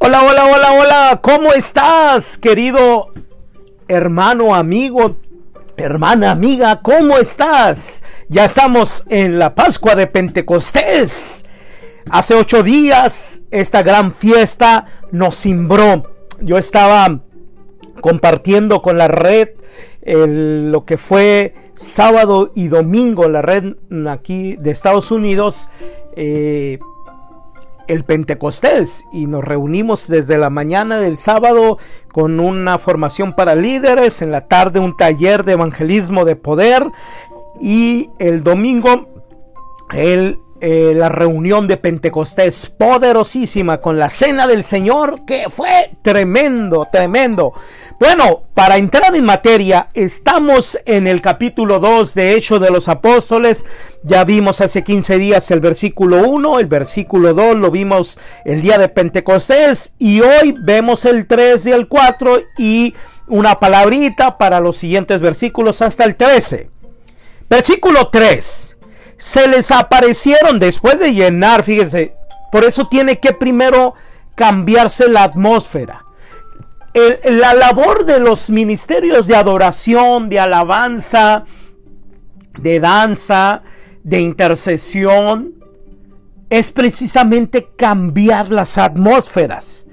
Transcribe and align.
Hola, 0.00 0.22
hola, 0.22 0.44
hola, 0.46 0.72
hola, 0.72 1.20
¿cómo 1.20 1.52
estás, 1.52 2.38
querido 2.38 3.08
hermano, 3.88 4.54
amigo, 4.54 5.16
hermana, 5.76 6.30
amiga? 6.30 6.80
¿Cómo 6.82 7.18
estás? 7.18 8.04
Ya 8.28 8.44
estamos 8.44 9.02
en 9.08 9.40
la 9.40 9.56
Pascua 9.56 9.96
de 9.96 10.06
Pentecostés. 10.06 11.44
Hace 12.10 12.34
ocho 12.34 12.62
días 12.62 13.42
esta 13.50 13.82
gran 13.82 14.12
fiesta 14.12 14.86
nos 15.10 15.36
cimbró. 15.36 16.14
Yo 16.40 16.58
estaba 16.58 17.20
compartiendo 18.00 18.82
con 18.82 18.98
la 18.98 19.08
red 19.08 19.48
lo 20.04 20.84
que 20.84 20.96
fue 20.96 21.54
sábado 21.74 22.52
y 22.54 22.68
domingo, 22.68 23.28
la 23.28 23.42
red 23.42 23.74
aquí 24.08 24.54
de 24.56 24.70
Estados 24.70 25.10
Unidos. 25.10 25.70
Eh, 26.14 26.78
el 27.88 28.04
Pentecostés 28.04 29.04
y 29.12 29.26
nos 29.26 29.44
reunimos 29.44 30.08
desde 30.08 30.38
la 30.38 30.50
mañana 30.50 31.00
del 31.00 31.18
sábado 31.18 31.78
con 32.12 32.38
una 32.40 32.78
formación 32.78 33.34
para 33.34 33.54
líderes, 33.54 34.22
en 34.22 34.30
la 34.30 34.46
tarde 34.46 34.78
un 34.78 34.96
taller 34.96 35.44
de 35.44 35.52
evangelismo 35.52 36.24
de 36.24 36.36
poder 36.36 36.86
y 37.60 38.10
el 38.18 38.42
domingo 38.42 39.08
el 39.92 40.38
eh, 40.60 40.92
la 40.96 41.08
reunión 41.08 41.68
de 41.68 41.76
Pentecostés 41.76 42.66
poderosísima 42.66 43.78
con 43.78 43.98
la 43.98 44.10
cena 44.10 44.46
del 44.46 44.64
Señor 44.64 45.24
que 45.24 45.46
fue 45.50 45.90
tremendo, 46.02 46.86
tremendo. 46.90 47.52
Bueno, 48.00 48.42
para 48.54 48.76
entrar 48.76 49.14
en 49.14 49.24
materia, 49.24 49.88
estamos 49.94 50.78
en 50.84 51.06
el 51.06 51.20
capítulo 51.20 51.80
2 51.80 52.14
de 52.14 52.34
Hechos 52.34 52.60
de 52.60 52.70
los 52.70 52.88
Apóstoles. 52.88 53.64
Ya 54.02 54.24
vimos 54.24 54.60
hace 54.60 54.82
15 54.82 55.18
días 55.18 55.50
el 55.50 55.60
versículo 55.60 56.28
1, 56.28 56.60
el 56.60 56.66
versículo 56.66 57.34
2 57.34 57.56
lo 57.56 57.70
vimos 57.70 58.18
el 58.44 58.62
día 58.62 58.78
de 58.78 58.88
Pentecostés 58.88 59.92
y 59.98 60.20
hoy 60.20 60.54
vemos 60.60 61.04
el 61.04 61.26
3 61.26 61.66
y 61.66 61.72
el 61.72 61.88
4 61.88 62.40
y 62.56 62.94
una 63.26 63.58
palabrita 63.58 64.38
para 64.38 64.60
los 64.60 64.76
siguientes 64.76 65.20
versículos 65.20 65.82
hasta 65.82 66.04
el 66.04 66.16
13. 66.16 66.70
Versículo 67.48 68.08
3 68.08 68.68
se 69.18 69.48
les 69.48 69.70
aparecieron 69.72 70.58
después 70.58 70.98
de 70.98 71.12
llenar, 71.12 71.64
fíjense, 71.64 72.14
por 72.50 72.64
eso 72.64 72.88
tiene 72.88 73.18
que 73.18 73.32
primero 73.32 73.94
cambiarse 74.34 75.08
la 75.08 75.24
atmósfera. 75.24 76.04
la 77.24 77.54
labor 77.54 78.06
de 78.06 78.18
los 78.18 78.48
ministerios 78.50 79.26
de 79.26 79.36
adoración, 79.36 80.28
de 80.28 80.40
alabanza, 80.40 81.44
de 82.58 82.80
danza, 82.80 83.62
de 84.02 84.20
intercesión, 84.20 85.54
es 86.50 86.72
precisamente 86.72 87.68
cambiar 87.76 88.50
las 88.50 88.78
atmósferas, 88.78 89.86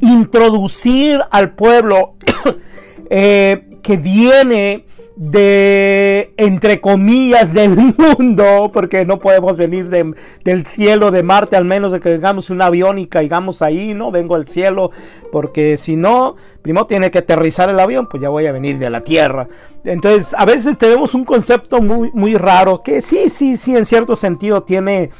introducir 0.00 1.20
al 1.30 1.54
pueblo 1.54 2.16
eh, 3.10 3.78
que 3.82 3.96
viene 3.96 4.86
de, 5.22 6.32
entre 6.38 6.80
comillas, 6.80 7.52
del 7.52 7.76
mundo, 7.98 8.70
porque 8.72 9.04
no 9.04 9.18
podemos 9.18 9.58
venir 9.58 9.90
del 9.90 10.64
cielo 10.64 11.10
de 11.10 11.22
Marte, 11.22 11.56
al 11.56 11.66
menos 11.66 11.92
de 11.92 12.00
que 12.00 12.08
tengamos 12.08 12.48
un 12.48 12.62
avión 12.62 12.98
y 12.98 13.06
caigamos 13.06 13.60
ahí, 13.60 13.92
¿no? 13.92 14.10
Vengo 14.10 14.34
al 14.34 14.48
cielo, 14.48 14.90
porque 15.30 15.76
si 15.76 15.96
no, 15.96 16.36
primero 16.62 16.86
tiene 16.86 17.10
que 17.10 17.18
aterrizar 17.18 17.68
el 17.68 17.78
avión, 17.80 18.08
pues 18.08 18.22
ya 18.22 18.30
voy 18.30 18.46
a 18.46 18.52
venir 18.52 18.78
de 18.78 18.88
la 18.88 19.02
Tierra. 19.02 19.46
Entonces, 19.84 20.34
a 20.38 20.46
veces 20.46 20.78
tenemos 20.78 21.14
un 21.14 21.26
concepto 21.26 21.82
muy, 21.82 22.10
muy 22.14 22.38
raro, 22.38 22.82
que 22.82 23.02
sí, 23.02 23.28
sí, 23.28 23.58
sí, 23.58 23.76
en 23.76 23.84
cierto 23.84 24.16
sentido 24.16 24.62
tiene, 24.62 25.10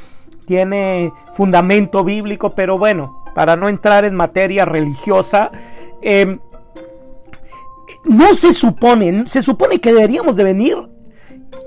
tiene 0.46 1.12
fundamento 1.34 2.04
bíblico, 2.04 2.54
pero 2.54 2.78
bueno, 2.78 3.22
para 3.34 3.54
no 3.54 3.68
entrar 3.68 4.06
en 4.06 4.14
materia 4.14 4.64
religiosa, 4.64 5.50
eh, 6.00 6.38
no 8.04 8.34
se 8.34 8.52
supone, 8.52 9.28
se 9.28 9.42
supone 9.42 9.80
que 9.80 9.92
deberíamos 9.92 10.36
de 10.36 10.44
venir 10.44 10.76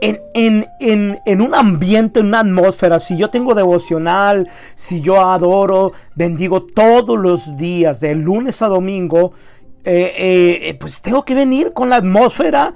en, 0.01 1.41
un 1.41 1.55
ambiente, 1.55 2.19
en 2.19 2.27
una 2.27 2.41
atmósfera, 2.41 2.99
si 2.99 3.17
yo 3.17 3.29
tengo 3.29 3.53
devocional, 3.53 4.49
si 4.75 5.01
yo 5.01 5.21
adoro, 5.21 5.93
bendigo 6.15 6.63
todos 6.63 7.17
los 7.17 7.55
días, 7.57 7.99
de 7.99 8.15
lunes 8.15 8.61
a 8.61 8.67
domingo, 8.67 9.33
eh, 9.85 10.13
eh, 10.63 10.77
pues 10.79 11.01
tengo 11.01 11.23
que 11.23 11.35
venir 11.35 11.73
con 11.73 11.89
la 11.89 11.97
atmósfera 11.97 12.73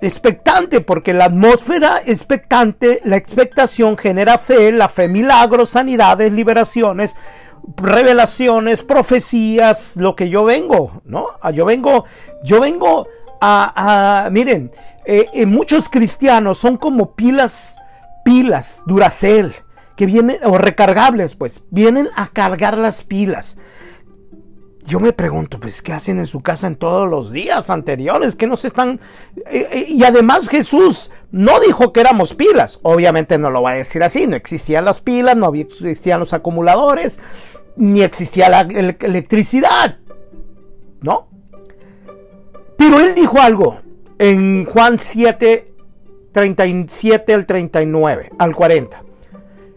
expectante, 0.00 0.80
porque 0.80 1.12
la 1.12 1.26
atmósfera 1.26 2.00
expectante, 2.06 3.00
la 3.04 3.16
expectación 3.16 3.98
genera 3.98 4.38
fe, 4.38 4.72
la 4.72 4.88
fe 4.88 5.08
milagros, 5.08 5.70
sanidades, 5.70 6.32
liberaciones, 6.32 7.16
revelaciones, 7.76 8.82
profecías, 8.82 9.96
lo 9.96 10.16
que 10.16 10.28
yo 10.28 10.44
vengo, 10.44 11.02
¿no? 11.04 11.26
Ah, 11.40 11.50
yo 11.50 11.64
vengo, 11.64 12.04
yo 12.42 12.60
vengo 12.60 13.06
a, 13.40 14.28
miren, 14.30 14.70
eh, 15.04 15.26
eh, 15.32 15.46
muchos 15.46 15.88
cristianos 15.88 16.58
son 16.58 16.76
como 16.76 17.14
pilas, 17.14 17.78
pilas, 18.24 18.82
Duracel, 18.86 19.54
que 19.96 20.06
vienen, 20.06 20.36
o 20.44 20.58
recargables, 20.58 21.34
pues, 21.34 21.62
vienen 21.70 22.08
a 22.16 22.28
cargar 22.28 22.78
las 22.78 23.02
pilas. 23.02 23.56
Yo 24.84 24.98
me 24.98 25.12
pregunto, 25.12 25.60
pues, 25.60 25.82
¿qué 25.82 25.92
hacen 25.92 26.18
en 26.18 26.26
su 26.26 26.40
casa 26.40 26.66
en 26.66 26.76
todos 26.76 27.08
los 27.08 27.30
días 27.32 27.70
anteriores? 27.70 28.34
¿Qué 28.34 28.46
nos 28.46 28.64
están...? 28.64 29.00
Eh, 29.46 29.86
y 29.88 30.02
además 30.04 30.48
Jesús 30.48 31.10
no 31.32 31.60
dijo 31.60 31.92
que 31.92 32.00
éramos 32.00 32.34
pilas. 32.34 32.78
Obviamente 32.82 33.38
no 33.38 33.50
lo 33.50 33.62
va 33.62 33.72
a 33.72 33.74
decir 33.74 34.02
así. 34.02 34.26
No 34.26 34.36
existían 34.36 34.84
las 34.84 35.00
pilas, 35.00 35.36
no 35.36 35.52
existían 35.54 36.20
los 36.20 36.32
acumuladores, 36.32 37.18
ni 37.76 38.02
existía 38.02 38.48
la 38.48 38.60
electricidad. 38.60 39.98
¿No? 41.02 41.28
Pero 42.76 43.00
él 43.00 43.14
dijo 43.14 43.40
algo 43.40 43.80
en 44.18 44.64
Juan 44.64 44.98
7, 44.98 45.66
37 46.32 47.34
al 47.34 47.46
39, 47.46 48.30
al 48.38 48.54
40. 48.54 49.02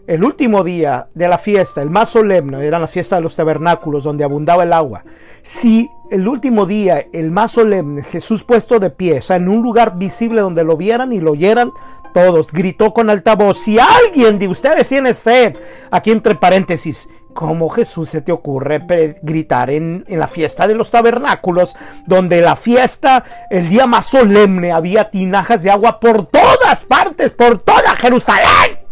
El 0.06 0.22
último 0.22 0.64
día 0.64 1.08
de 1.14 1.28
la 1.28 1.38
fiesta, 1.38 1.80
el 1.80 1.88
más 1.88 2.10
solemne, 2.10 2.66
era 2.66 2.78
la 2.78 2.86
fiesta 2.86 3.16
de 3.16 3.22
los 3.22 3.36
tabernáculos 3.36 4.04
donde 4.04 4.22
abundaba 4.22 4.64
el 4.64 4.74
agua. 4.74 5.02
Si 5.42 5.88
el 6.10 6.28
último 6.28 6.66
día, 6.66 7.06
el 7.14 7.30
más 7.30 7.52
solemne, 7.52 8.02
Jesús 8.02 8.42
puesto 8.42 8.78
de 8.78 8.90
pie, 8.90 9.20
o 9.20 9.22
sea, 9.22 9.36
en 9.36 9.48
un 9.48 9.62
lugar 9.62 9.96
visible 9.96 10.42
donde 10.42 10.62
lo 10.62 10.76
vieran 10.76 11.14
y 11.14 11.20
lo 11.20 11.32
oyeran 11.32 11.72
todos, 12.12 12.52
gritó 12.52 12.92
con 12.92 13.08
alta 13.08 13.34
voz, 13.34 13.56
si 13.56 13.78
alguien 13.78 14.38
de 14.38 14.46
ustedes 14.46 14.86
tiene 14.90 15.14
sed, 15.14 15.56
aquí 15.90 16.10
entre 16.10 16.34
paréntesis, 16.34 17.08
¿Cómo 17.32 17.68
Jesús 17.68 18.10
se 18.10 18.20
te 18.20 18.30
ocurre 18.30 18.86
gritar 19.22 19.68
en, 19.68 20.04
en, 20.06 20.20
la 20.20 20.28
fiesta 20.28 20.68
de 20.68 20.76
los 20.76 20.92
tabernáculos, 20.92 21.74
donde 22.06 22.40
la 22.40 22.54
fiesta, 22.54 23.24
el 23.50 23.68
día 23.68 23.88
más 23.88 24.06
solemne, 24.06 24.70
había 24.70 25.10
tinajas 25.10 25.64
de 25.64 25.72
agua 25.72 25.98
por 25.98 26.26
todas 26.26 26.84
partes, 26.86 27.32
por 27.32 27.58
toda 27.58 27.96
Jerusalén? 27.96 28.83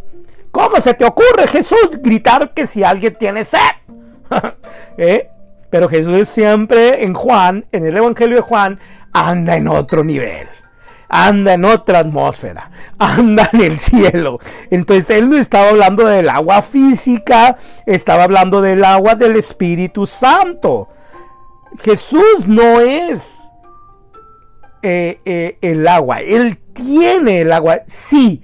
¿Cómo 0.53 0.81
se 0.81 0.95
te 0.95 1.05
ocurre, 1.07 1.49
Jesús, 1.49 1.89
gritar 2.01 2.53
que 2.53 2.67
si 2.67 2.85
alguien 2.85 3.17
tiene 3.19 3.43
sed? 3.45 3.59
¿Eh? 4.99 5.29
Pero 5.71 5.89
Jesús 5.89 6.29
siempre 6.29 7.03
en 7.03 7.15
Juan, 7.15 7.65
en 7.73 7.87
el 7.87 7.97
Evangelio 7.97 8.37
de 8.37 8.43
Juan, 8.43 8.79
anda 9.13 9.57
en 9.57 9.67
otro 9.67 10.05
nivel. 10.05 10.47
Anda 11.09 11.55
en 11.55 11.65
otra 11.65 12.01
atmósfera, 12.01 12.71
anda 12.99 13.49
en 13.53 13.63
el 13.63 13.79
cielo. 13.79 14.39
Entonces 14.71 15.11
él 15.17 15.31
no 15.31 15.37
estaba 15.37 15.71
hablando 15.71 16.07
del 16.07 16.29
agua 16.29 16.61
física, 16.63 17.57
estaba 17.87 18.25
hablando 18.25 18.61
del 18.61 18.85
agua 18.85 19.15
del 19.15 19.37
Espíritu 19.37 20.07
Santo. 20.07 20.89
Jesús 21.83 22.47
no 22.47 22.81
es 22.81 23.41
eh, 24.83 25.19
eh, 25.25 25.59
el 25.63 25.87
agua, 25.87 26.21
él 26.21 26.59
tiene 26.75 27.43
el 27.43 27.53
agua, 27.53 27.81
sí, 27.87 28.41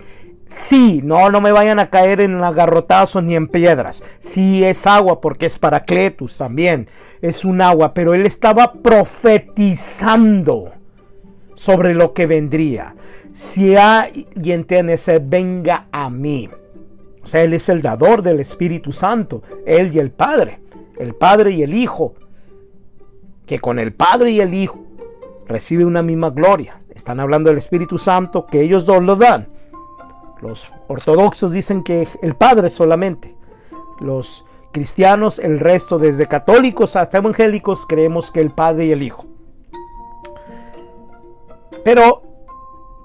Sí, 0.48 1.00
no, 1.04 1.30
no 1.30 1.40
me 1.42 1.52
vayan 1.52 1.78
a 1.78 1.90
caer 1.90 2.22
en 2.22 2.42
agarrotazos 2.42 3.22
ni 3.22 3.36
en 3.36 3.48
piedras. 3.48 4.02
Sí 4.18 4.64
es 4.64 4.86
agua 4.86 5.20
porque 5.20 5.44
es 5.44 5.58
Paracletus 5.58 6.38
también. 6.38 6.88
Es 7.20 7.44
un 7.44 7.60
agua, 7.60 7.92
pero 7.92 8.14
él 8.14 8.24
estaba 8.24 8.72
profetizando 8.72 10.72
sobre 11.54 11.92
lo 11.92 12.14
que 12.14 12.24
vendría. 12.26 12.94
Si 13.32 13.76
alguien 13.76 14.64
sed, 14.96 15.22
venga 15.26 15.88
a 15.92 16.08
mí. 16.08 16.48
O 17.22 17.26
sea, 17.26 17.42
él 17.42 17.52
es 17.52 17.68
el 17.68 17.82
dador 17.82 18.22
del 18.22 18.40
Espíritu 18.40 18.90
Santo, 18.90 19.42
él 19.66 19.94
y 19.94 19.98
el 19.98 20.10
Padre, 20.10 20.62
el 20.98 21.14
Padre 21.14 21.50
y 21.50 21.62
el 21.62 21.74
Hijo, 21.74 22.14
que 23.44 23.58
con 23.58 23.78
el 23.78 23.92
Padre 23.92 24.30
y 24.30 24.40
el 24.40 24.54
Hijo 24.54 24.82
recibe 25.46 25.84
una 25.84 26.02
misma 26.02 26.30
gloria. 26.30 26.78
Están 26.94 27.20
hablando 27.20 27.50
del 27.50 27.58
Espíritu 27.58 27.98
Santo, 27.98 28.46
que 28.46 28.62
ellos 28.62 28.86
dos 28.86 29.02
lo 29.02 29.16
dan. 29.16 29.57
Los 30.40 30.70
ortodoxos 30.86 31.52
dicen 31.52 31.82
que 31.82 32.06
el 32.22 32.34
Padre 32.34 32.70
solamente. 32.70 33.36
Los 34.00 34.44
cristianos, 34.72 35.38
el 35.38 35.58
resto, 35.58 35.98
desde 35.98 36.26
católicos 36.26 36.96
hasta 36.96 37.18
evangélicos, 37.18 37.86
creemos 37.86 38.30
que 38.30 38.40
el 38.40 38.50
Padre 38.50 38.86
y 38.86 38.92
el 38.92 39.02
Hijo. 39.02 39.26
Pero 41.84 42.22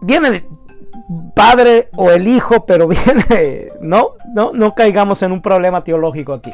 viene 0.01 0.27
el 0.27 0.45
Padre 1.35 1.89
o 1.95 2.11
el 2.11 2.27
Hijo, 2.27 2.65
pero 2.65 2.87
viene, 2.89 3.71
no, 3.81 4.11
no, 4.33 4.51
no 4.53 4.75
caigamos 4.75 5.21
en 5.21 5.31
un 5.31 5.41
problema 5.41 5.83
teológico 5.83 6.33
aquí. 6.33 6.53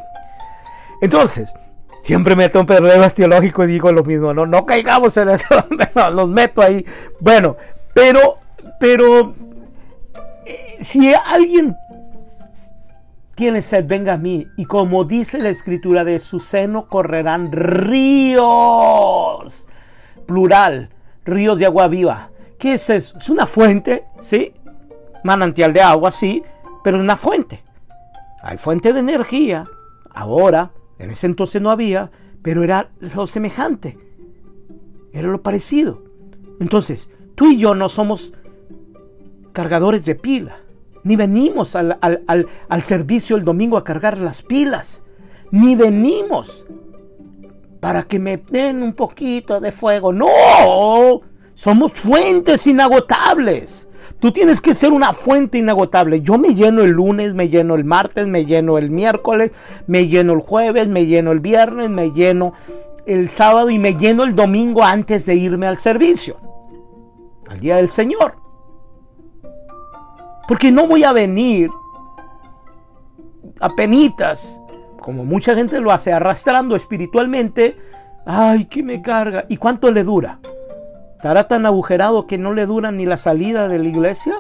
Entonces, 1.01 1.53
siempre 2.01 2.35
meto 2.35 2.59
en 2.59 2.65
problemas 2.65 3.13
teológicos 3.13 3.65
y 3.65 3.71
digo 3.73 3.91
lo 3.91 4.03
mismo, 4.03 4.33
no, 4.33 4.45
no 4.45 4.65
caigamos 4.65 5.15
en 5.17 5.29
eso, 5.29 5.45
los 6.13 6.29
meto 6.29 6.61
ahí. 6.61 6.85
Bueno, 7.19 7.57
pero, 7.93 8.37
pero, 8.79 9.33
si 10.81 11.13
alguien 11.13 11.75
tiene 13.35 13.61
sed, 13.61 13.85
venga 13.87 14.13
a 14.13 14.17
mí. 14.17 14.47
Y 14.57 14.65
como 14.65 15.05
dice 15.05 15.39
la 15.39 15.49
escritura, 15.49 16.03
de 16.03 16.19
su 16.19 16.39
seno 16.39 16.87
correrán 16.87 17.51
ríos. 17.53 18.39
Plural, 20.25 20.89
ríos 21.23 21.57
de 21.57 21.65
agua 21.65 21.87
viva. 21.87 22.31
¿Qué 22.57 22.73
es 22.73 22.89
eso? 22.89 23.17
Es 23.17 23.29
una 23.29 23.47
fuente, 23.47 24.03
¿sí? 24.19 24.53
Manantial 25.23 25.71
de 25.71 25.81
agua, 25.81 26.11
sí, 26.11 26.43
pero 26.83 26.99
una 26.99 27.15
fuente. 27.15 27.63
Hay 28.41 28.57
fuente 28.57 28.91
de 28.91 28.99
energía. 28.99 29.65
Ahora, 30.13 30.71
en 30.97 31.11
ese 31.11 31.25
entonces 31.27 31.61
no 31.61 31.71
había, 31.71 32.11
pero 32.41 32.63
era 32.63 32.89
lo 32.99 33.25
semejante. 33.25 33.97
Era 35.13 35.29
lo 35.29 35.41
parecido. 35.41 36.03
Entonces, 36.59 37.09
tú 37.35 37.51
y 37.51 37.57
yo 37.57 37.73
no 37.73 37.87
somos 37.87 38.33
cargadores 39.59 40.05
de 40.05 40.15
pila 40.15 40.59
ni 41.03 41.15
venimos 41.15 41.75
al, 41.75 42.83
servicio 42.83 43.35
el 43.35 43.45
domingo 43.45 43.77
a 43.77 43.83
cargar 43.83 44.17
las 44.17 44.41
pilas. 44.41 45.03
Ni 45.51 45.75
venimos 45.75 46.65
para 47.79 48.03
que 48.03 48.19
me 48.19 48.37
den 48.37 48.83
un 48.83 48.93
poquito 48.93 49.59
de 49.59 49.71
fuego. 49.71 50.13
No, 50.13 51.21
somos 51.55 51.93
fuentes 51.93 52.67
inagotables. 52.67 53.87
Tú 54.19 54.31
tienes 54.31 54.59
que 54.59 54.73
ser 54.73 54.91
una 54.91 55.13
fuente 55.13 55.57
inagotable. 55.57 56.21
Yo 56.21 56.37
me 56.37 56.53
lleno 56.53 56.81
el 56.81 56.91
lunes, 56.91 57.33
me 57.33 57.47
lleno 57.47 57.75
el 57.75 57.85
martes, 57.85 58.27
me 58.27 58.45
lleno 58.45 58.77
el 58.77 58.91
miércoles, 58.91 59.53
me 59.87 60.07
lleno 60.07 60.33
el 60.33 60.41
jueves, 60.41 60.87
me 60.89 61.05
lleno 61.05 61.31
el 61.31 61.39
viernes, 61.39 61.89
me 61.89 62.11
lleno 62.11 62.53
el 63.05 63.29
sábado 63.29 63.69
y 63.69 63.79
me 63.79 63.95
lleno 63.95 64.23
el 64.23 64.35
domingo 64.35 64.83
antes 64.83 65.25
de 65.25 65.35
irme 65.35 65.67
al 65.67 65.77
servicio. 65.77 66.35
Al 67.47 67.59
día 67.59 67.77
del 67.77 67.89
Señor. 67.89 68.48
Porque 70.49 70.71
no 70.71 70.87
voy 70.87 71.03
a 71.03 71.13
venir 71.13 71.69
a 73.59 73.69
penitas, 73.69 74.59
como 74.99 75.23
mucha 75.23 75.53
gente 75.53 75.79
lo 75.79 75.91
hace, 75.91 76.11
arrastrando 76.11 76.75
espiritualmente. 76.75 77.77
Ay, 78.25 78.65
que 78.65 78.81
me 78.81 79.03
carga. 79.03 79.45
¿Y 79.47 79.57
cuánto 79.57 79.91
le 79.91 80.03
dura? 80.03 80.39
¿Estará 81.17 81.47
tan 81.47 81.67
agujerado 81.67 82.25
que 82.25 82.39
no 82.39 82.55
le 82.55 82.65
dura 82.65 82.91
ni 82.91 83.05
la 83.05 83.17
salida 83.17 83.67
de 83.67 83.77
la 83.77 83.89
iglesia? 83.89 84.39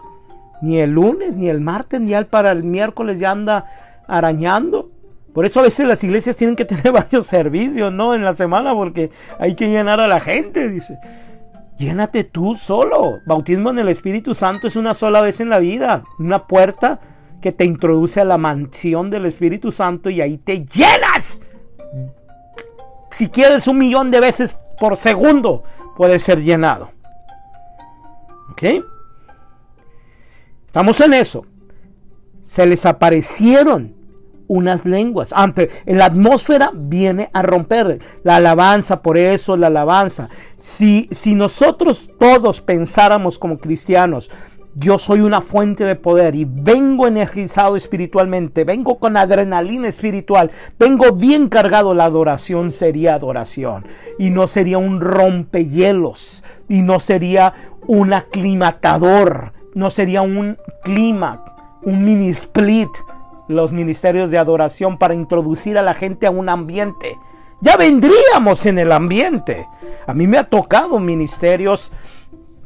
Ni 0.63 0.79
el 0.79 0.93
lunes, 0.93 1.35
ni 1.35 1.47
el 1.47 1.61
martes, 1.61 2.01
ni 2.01 2.15
al 2.15 2.25
para 2.25 2.53
el 2.53 2.63
miércoles 2.63 3.19
ya 3.19 3.29
anda 3.29 3.65
arañando. 4.07 4.89
Por 5.31 5.45
eso 5.45 5.59
a 5.59 5.63
veces 5.63 5.85
las 5.85 6.03
iglesias 6.03 6.35
tienen 6.35 6.55
que 6.55 6.65
tener 6.65 6.91
varios 6.91 7.27
servicios, 7.27 7.93
¿no? 7.93 8.15
En 8.15 8.23
la 8.23 8.33
semana, 8.33 8.73
porque 8.73 9.11
hay 9.37 9.53
que 9.53 9.69
llenar 9.69 9.99
a 9.99 10.07
la 10.07 10.19
gente, 10.19 10.69
dice. 10.69 10.97
Llénate 11.79 12.25
tú 12.25 12.55
solo. 12.55 13.21
Bautismo 13.25 13.69
en 13.69 13.79
el 13.79 13.87
Espíritu 13.87 14.35
Santo 14.35 14.67
es 14.67 14.75
una 14.75 14.93
sola 14.93 15.21
vez 15.21 15.39
en 15.39 15.49
la 15.49 15.59
vida. 15.59 16.03
Una 16.19 16.45
puerta 16.45 16.99
que 17.41 17.53
te 17.53 17.63
introduce 17.63 18.19
a 18.19 18.25
la 18.25 18.37
mansión 18.37 19.09
del 19.09 19.25
Espíritu 19.25 19.71
Santo 19.71 20.09
y 20.09 20.19
ahí 20.19 20.37
te 20.37 20.65
llenas. 20.65 21.39
Si 23.11 23.29
quieres 23.29 23.65
un 23.67 23.77
millón 23.77 24.11
de 24.11 24.19
veces 24.19 24.57
por 24.77 24.97
segundo, 24.97 25.63
puede 25.95 26.19
ser 26.19 26.43
llenado. 26.43 26.91
¿Ok? 28.51 28.63
Estamos 30.65 30.99
en 30.99 31.13
eso. 31.13 31.45
Se 32.43 32.65
les 32.65 32.85
aparecieron 32.85 33.95
unas 34.49 34.83
lenguas. 34.85 35.31
Ante 35.31 35.69
la 35.85 36.05
atmósfera 36.05 36.71
viene 36.73 37.29
a 37.31 37.41
romper 37.41 37.99
la 38.23 38.35
alabanza, 38.35 39.01
por 39.01 39.17
eso 39.17 39.55
la 39.55 39.67
alabanza. 39.67 40.27
Si, 40.57 41.07
si 41.11 41.35
nosotros 41.35 42.09
todos 42.19 42.59
pensáramos 42.61 43.39
como 43.39 43.59
cristianos, 43.59 44.29
yo 44.75 44.97
soy 44.97 45.21
una 45.21 45.41
fuente 45.41 45.83
de 45.83 45.95
poder 45.95 46.35
y 46.35 46.45
vengo 46.45 47.07
energizado 47.07 47.75
espiritualmente, 47.75 48.63
vengo 48.63 48.97
con 48.99 49.17
adrenalina 49.17 49.87
espiritual, 49.87 50.51
vengo 50.77 51.11
bien 51.11 51.49
cargado, 51.49 51.93
la 51.93 52.05
adoración 52.05 52.71
sería 52.71 53.15
adoración 53.15 53.85
y 54.17 54.29
no 54.29 54.47
sería 54.47 54.77
un 54.77 55.01
rompehielos 55.01 56.43
y 56.67 56.81
no 56.81 56.99
sería 56.99 57.53
un 57.87 58.13
aclimatador, 58.13 59.53
no 59.73 59.89
sería 59.89 60.21
un 60.21 60.57
clima, 60.83 61.43
un 61.83 62.05
mini 62.05 62.29
split 62.29 62.89
los 63.49 63.71
ministerios 63.71 64.29
de 64.29 64.37
adoración 64.37 64.97
para 64.99 65.15
introducir 65.15 65.77
a 65.77 65.81
la 65.81 65.95
gente 65.95 66.27
a 66.27 66.31
un 66.31 66.47
ambiente. 66.47 67.17
Ya 67.61 67.75
vendríamos 67.75 68.65
en 68.67 68.77
el 68.77 68.91
ambiente. 68.91 69.67
A 70.07 70.13
mí 70.13 70.27
me 70.27 70.37
ha 70.37 70.45
tocado 70.45 70.99
ministerios, 70.99 71.91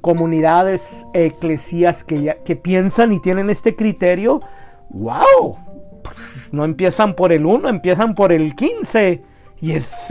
comunidades, 0.02 1.08
eclesías 1.14 2.04
que, 2.04 2.38
que 2.44 2.56
piensan 2.58 3.14
y 3.14 3.20
tienen 3.20 3.50
este 3.50 3.78
criterio. 3.78 4.42
¡Wow! 4.90 5.58
Pues, 6.04 6.50
no 6.52 6.66
empiezan 6.66 7.16
por 7.16 7.32
el 7.32 7.46
1, 7.46 7.70
empiezan 7.70 8.14
por 8.14 8.34
el 8.34 8.54
15. 8.54 9.24
Y, 9.62 9.72
es, 9.72 10.08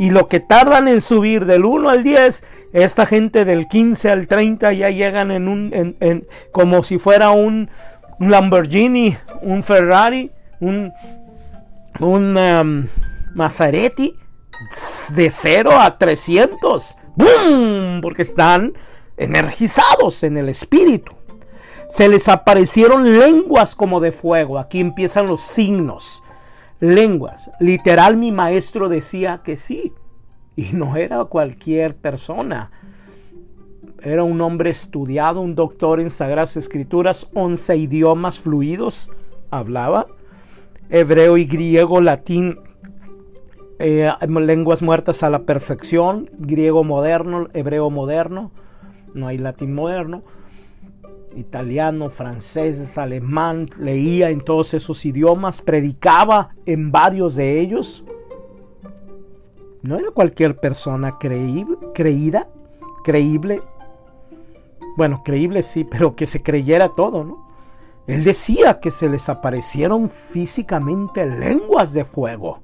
y 0.00 0.10
lo 0.10 0.26
que 0.26 0.40
tardan 0.40 0.88
en 0.88 1.00
subir 1.00 1.44
del 1.44 1.64
1 1.64 1.88
al 1.88 2.02
10, 2.02 2.44
esta 2.72 3.06
gente 3.06 3.44
del 3.44 3.68
15 3.68 4.10
al 4.10 4.26
30 4.26 4.72
ya 4.72 4.90
llegan 4.90 5.30
en 5.30 5.46
un, 5.46 5.96
en, 6.00 6.26
como 6.50 6.82
si 6.82 6.98
fuera 6.98 7.30
un, 7.30 7.70
un 8.18 8.30
Lamborghini, 8.30 9.16
un 9.42 9.62
Ferrari, 9.62 10.30
un, 10.60 10.92
un 12.00 12.36
um, 12.36 12.86
Maserati 13.34 14.16
de 15.14 15.30
0 15.30 15.72
a 15.78 15.98
300. 15.98 16.96
¡Bum! 17.16 18.00
Porque 18.00 18.22
están 18.22 18.74
energizados 19.16 20.22
en 20.22 20.36
el 20.36 20.48
espíritu. 20.48 21.12
Se 21.88 22.08
les 22.08 22.28
aparecieron 22.28 23.18
lenguas 23.18 23.74
como 23.74 24.00
de 24.00 24.12
fuego. 24.12 24.58
Aquí 24.58 24.80
empiezan 24.80 25.26
los 25.26 25.40
signos. 25.40 26.22
Lenguas. 26.80 27.50
Literal 27.60 28.16
mi 28.16 28.32
maestro 28.32 28.88
decía 28.88 29.42
que 29.44 29.56
sí. 29.56 29.92
Y 30.56 30.70
no 30.72 30.96
era 30.96 31.24
cualquier 31.24 31.96
persona 31.96 32.70
era 34.02 34.22
un 34.24 34.40
hombre 34.40 34.70
estudiado, 34.70 35.40
un 35.40 35.54
doctor 35.54 36.00
en 36.00 36.10
Sagradas 36.10 36.56
Escrituras, 36.56 37.28
11 37.34 37.76
idiomas 37.76 38.38
fluidos 38.38 39.10
hablaba, 39.50 40.06
hebreo 40.90 41.36
y 41.36 41.44
griego, 41.44 42.00
latín, 42.00 42.58
eh, 43.78 44.10
lenguas 44.28 44.82
muertas 44.82 45.22
a 45.22 45.30
la 45.30 45.40
perfección, 45.42 46.30
griego 46.38 46.84
moderno, 46.84 47.48
hebreo 47.54 47.90
moderno, 47.90 48.50
no 49.14 49.28
hay 49.28 49.38
latín 49.38 49.74
moderno, 49.74 50.22
italiano, 51.36 52.10
francés, 52.10 52.96
alemán, 52.98 53.68
leía 53.78 54.30
en 54.30 54.40
todos 54.40 54.74
esos 54.74 55.04
idiomas, 55.04 55.62
predicaba 55.62 56.54
en 56.66 56.92
varios 56.92 57.36
de 57.36 57.60
ellos. 57.60 58.04
No 59.82 59.98
era 59.98 60.10
cualquier 60.10 60.56
persona 60.56 61.18
creíble, 61.18 61.76
creída, 61.92 62.48
creíble, 63.02 63.62
bueno, 64.96 65.22
creíble 65.24 65.62
sí, 65.62 65.84
pero 65.84 66.14
que 66.16 66.26
se 66.26 66.42
creyera 66.42 66.90
todo, 66.92 67.24
¿no? 67.24 67.44
Él 68.06 68.22
decía 68.22 68.80
que 68.80 68.90
se 68.90 69.08
les 69.08 69.28
aparecieron 69.28 70.10
físicamente 70.10 71.24
lenguas 71.26 71.92
de 71.92 72.04
fuego. 72.04 72.60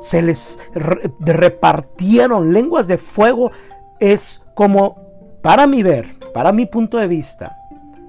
Se 0.00 0.20
les 0.20 0.58
repartieron 0.74 2.52
lenguas 2.52 2.86
de 2.86 2.98
fuego. 2.98 3.50
Es 3.98 4.44
como, 4.54 4.98
para 5.42 5.66
mi 5.66 5.82
ver, 5.82 6.18
para 6.34 6.52
mi 6.52 6.66
punto 6.66 6.98
de 6.98 7.08
vista, 7.08 7.56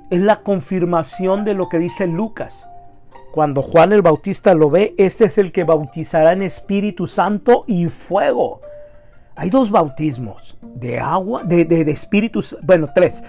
es 0.09 0.21
la 0.21 0.41
confirmación 0.41 1.45
de 1.45 1.53
lo 1.53 1.69
que 1.69 1.79
dice 1.79 2.07
Lucas. 2.07 2.67
Cuando 3.31 3.61
Juan 3.61 3.93
el 3.93 4.01
Bautista 4.01 4.53
lo 4.53 4.69
ve, 4.69 4.95
este 4.97 5.25
es 5.25 5.37
el 5.37 5.51
que 5.51 5.63
bautizará 5.63 6.33
en 6.33 6.41
Espíritu 6.41 7.07
Santo 7.07 7.63
y 7.67 7.85
fuego. 7.87 8.61
Hay 9.39 9.49
dos 9.49 9.71
bautismos, 9.71 10.57
de 10.61 10.99
agua, 10.99 11.45
de, 11.45 11.63
de, 11.63 11.89
espíritus, 11.89 12.57
bueno, 12.61 12.89
tres. 12.93 13.23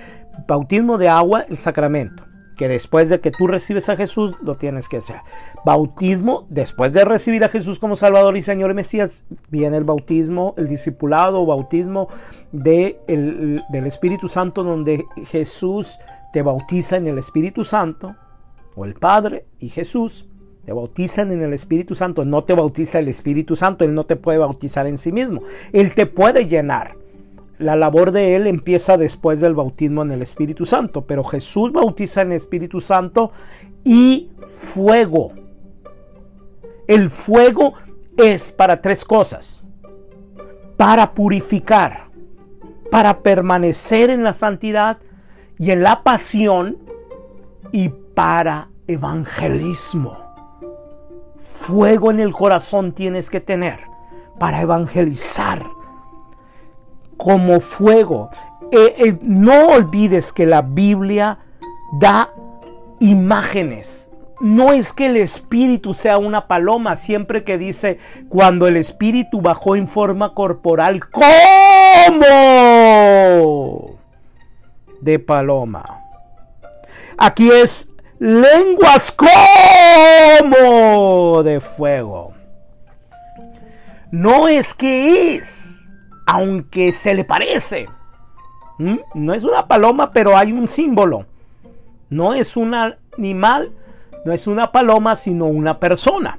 Bautismo 0.49 0.99
de 0.99 1.09
agua, 1.09 1.45
el 1.49 1.57
sacramento, 1.57 2.25
que 2.57 2.67
después 2.67 3.09
de 3.09 3.21
que 3.21 3.31
tú 3.31 3.47
recibes 3.47 3.89
a 3.89 3.95
Jesús, 3.95 4.35
lo 4.43 4.57
tienes 4.57 4.89
que 4.89 4.97
hacer. 4.97 5.21
Bautismo, 5.65 6.49
después 6.51 6.93
de 6.93 7.05
recibir 7.05 7.45
a 7.45 7.49
Jesús 7.49 7.79
como 7.79 7.95
Salvador 7.95 8.37
y 8.37 8.43
Señor 8.43 8.75
Mesías, 8.75 9.23
viene 9.51 9.77
el 9.77 9.85
bautismo, 9.85 10.53
el 10.57 10.67
discipulado 10.67 11.47
bautismo 11.47 12.09
de 12.51 12.99
del 13.07 13.87
Espíritu 13.87 14.27
Santo, 14.27 14.65
donde 14.65 15.05
Jesús 15.27 16.01
te 16.33 16.43
bautiza 16.43 16.97
en 16.97 17.07
el 17.07 17.19
Espíritu 17.19 17.65
Santo, 17.65 18.17
o 18.75 18.85
el 18.85 18.95
Padre 18.95 19.47
y 19.61 19.69
Jesús 19.69 20.27
bautizan 20.73 21.33
en 21.33 21.43
el 21.43 21.53
Espíritu 21.53 21.95
Santo. 21.95 22.25
No 22.25 22.45
te 22.45 22.55
bautiza 22.55 22.99
el 22.99 23.09
Espíritu 23.09 23.57
Santo. 23.57 23.85
Él 23.85 23.95
no 23.95 24.05
te 24.05 24.17
puede 24.17 24.39
bautizar 24.39 24.87
en 24.87 24.99
sí 24.99 25.13
mismo. 25.13 25.43
Él 25.73 25.95
te 25.95 26.07
puede 26.07 26.47
llenar. 26.47 26.97
La 27.59 27.77
labor 27.77 28.11
de 28.11 28.37
Él 28.37 28.47
empieza 28.47 28.97
después 28.97 29.41
del 29.41 29.55
bautismo 29.55 30.03
en 30.03 30.13
el 30.13 30.23
Espíritu 30.23 30.67
Santo. 30.67 31.07
Pero 31.07 31.25
Jesús 31.25 31.73
bautiza 31.73 32.23
en 32.23 32.33
Espíritu 32.33 32.81
Santo 32.81 33.33
y 33.85 34.31
fuego. 34.47 35.33
El 36.87 37.11
fuego 37.11 37.75
es 38.17 38.51
para 38.51 38.81
tres 38.81 39.05
cosas. 39.05 39.63
Para 40.77 41.13
purificar, 41.13 42.09
para 42.91 43.23
permanecer 43.23 44.11
en 44.11 44.25
la 44.25 44.33
santidad 44.33 44.99
y 45.59 45.71
en 45.73 45.83
la 45.83 46.03
pasión 46.03 46.79
y 47.71 47.91
para 47.91 48.71
evangelismo. 48.87 50.30
Fuego 51.61 52.11
en 52.11 52.21
el 52.21 52.33
corazón 52.33 52.93
tienes 52.93 53.29
que 53.29 53.43
tener 53.43 53.81
para 54.39 54.63
evangelizar 54.63 55.67
como 57.19 57.61
fuego. 57.61 58.31
Eh, 58.73 58.95
eh, 58.97 59.19
no 59.21 59.69
olvides 59.69 60.33
que 60.33 60.47
la 60.47 60.63
Biblia 60.63 61.39
da 62.01 62.33
imágenes. 62.99 64.11
No 64.41 64.73
es 64.73 64.95
que 64.95 65.05
el 65.05 65.19
espíritu 65.19 65.93
sea 65.93 66.17
una 66.17 66.49
paloma, 66.49 66.97
siempre 66.97 67.45
que 67.45 67.59
dice 67.59 67.99
cuando 68.31 68.67
el 68.67 68.79
espíritu 68.79 69.43
bajó 69.43 69.77
en 69.77 69.87
forma 69.87 70.33
corporal, 70.33 71.03
¿cómo? 71.11 71.27
De 75.03 75.19
paloma. 75.19 75.85
Aquí 77.19 77.51
es 77.51 77.91
lenguas 78.21 79.17
como 80.53 81.43
de 81.43 81.59
fuego. 81.59 82.35
No 84.13 84.47
es 84.47 84.75
que 84.75 85.35
es, 85.35 85.81
aunque 86.27 86.93
se 86.93 87.15
le 87.15 87.25
parece. 87.25 87.89
¿Mm? 88.79 88.99
No 89.15 89.33
es 89.33 89.45
una 89.45 89.67
paloma, 89.67 90.13
pero 90.13 90.37
hay 90.37 90.53
un 90.53 90.69
símbolo. 90.69 91.25
No 92.11 92.35
es 92.35 92.57
un 92.59 92.75
animal, 92.75 93.73
no 94.27 94.33
es 94.33 94.47
una 94.47 94.71
paloma, 94.71 95.17
sino 95.17 95.47
una 95.47 95.81
persona. 95.81 96.39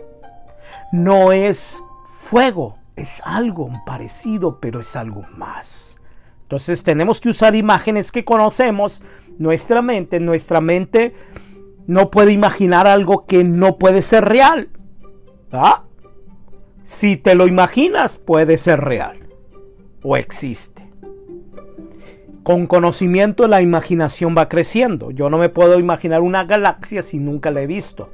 No 0.92 1.32
es 1.32 1.84
fuego, 2.06 2.78
es 2.96 3.24
algo 3.26 3.72
parecido, 3.88 4.60
pero 4.60 4.82
es 4.82 4.96
algo 4.96 5.24
más. 5.36 6.00
Entonces 6.44 6.84
tenemos 6.84 7.22
que 7.22 7.30
usar 7.30 7.56
imágenes 7.56 8.12
que 8.12 8.24
conocemos. 8.24 9.02
Nuestra 9.40 9.82
mente, 9.82 10.20
nuestra 10.20 10.62
mente 10.62 11.16
no 11.88 12.12
puede 12.12 12.32
imaginar 12.32 12.88
algo 12.88 13.26
que 13.26 13.44
no 13.44 13.78
puede 13.78 14.02
ser 14.02 14.26
real. 14.26 14.70
¿Ah? 15.52 15.84
Si 16.84 17.18
te 17.18 17.36
lo 17.36 17.48
imaginas, 17.48 18.18
puede 18.18 18.58
ser 18.58 18.82
real 18.82 19.22
o 20.04 20.18
existe. 20.18 20.82
Con 22.44 22.66
conocimiento 22.66 23.48
la 23.48 23.62
imaginación 23.62 24.36
va 24.36 24.50
creciendo. 24.50 25.12
Yo 25.12 25.30
no 25.30 25.38
me 25.38 25.50
puedo 25.50 25.80
imaginar 25.80 26.22
una 26.22 26.44
galaxia 26.44 27.02
si 27.02 27.20
nunca 27.20 27.52
la 27.52 27.62
he 27.62 27.68
visto. 27.68 28.10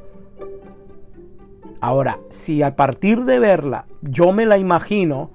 Ahora, 1.80 2.20
si 2.30 2.62
a 2.64 2.76
partir 2.76 3.24
de 3.24 3.40
verla 3.40 3.86
yo 4.02 4.34
me 4.34 4.46
la 4.46 4.58
imagino, 4.58 5.32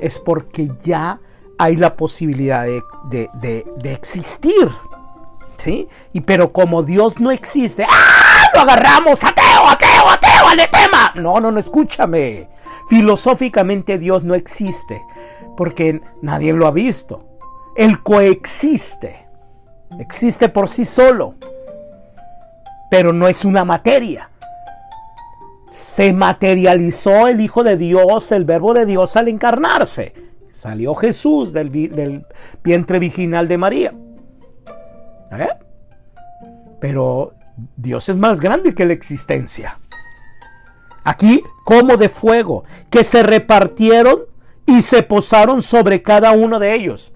es 0.00 0.18
porque 0.18 0.70
ya 0.82 1.20
hay 1.58 1.76
la 1.76 1.96
posibilidad 1.96 2.66
de, 3.10 3.64
existir. 3.84 4.68
¿Sí? 5.60 5.88
Y 6.14 6.22
pero 6.22 6.52
como 6.52 6.82
Dios 6.82 7.20
no 7.20 7.30
existe, 7.30 7.84
¡ah! 7.84 8.50
Lo 8.54 8.60
agarramos, 8.60 9.22
ateo, 9.22 9.68
ateo, 9.68 10.08
ateo, 10.08 10.48
al 10.48 10.56
tema. 10.70 11.12
No, 11.16 11.38
no, 11.38 11.52
no, 11.52 11.60
escúchame. 11.60 12.48
Filosóficamente 12.88 13.98
Dios 13.98 14.24
no 14.24 14.34
existe 14.34 15.02
porque 15.58 16.00
nadie 16.22 16.54
lo 16.54 16.66
ha 16.66 16.70
visto. 16.70 17.26
Él 17.76 18.02
coexiste. 18.02 19.26
Existe 19.98 20.48
por 20.48 20.70
sí 20.70 20.86
solo. 20.86 21.34
Pero 22.90 23.12
no 23.12 23.28
es 23.28 23.44
una 23.44 23.66
materia. 23.66 24.30
Se 25.68 26.14
materializó 26.14 27.28
el 27.28 27.42
Hijo 27.42 27.64
de 27.64 27.76
Dios, 27.76 28.32
el 28.32 28.46
Verbo 28.46 28.72
de 28.72 28.86
Dios 28.86 29.14
al 29.16 29.28
encarnarse. 29.28 30.14
Salió 30.50 30.94
Jesús 30.94 31.52
del, 31.52 32.24
vientre 32.64 32.98
virginal 32.98 33.46
de 33.46 33.58
María. 33.58 33.94
¿Eh? 35.30 35.48
Pero 36.80 37.32
Dios 37.76 38.08
es 38.08 38.16
más 38.16 38.40
grande 38.40 38.74
que 38.74 38.86
la 38.86 38.92
existencia. 38.92 39.78
Aquí 41.04 41.42
como 41.64 41.96
de 41.96 42.08
fuego, 42.08 42.64
que 42.90 43.04
se 43.04 43.22
repartieron 43.22 44.20
y 44.66 44.82
se 44.82 45.02
posaron 45.02 45.62
sobre 45.62 46.02
cada 46.02 46.32
uno 46.32 46.58
de 46.58 46.74
ellos. 46.74 47.12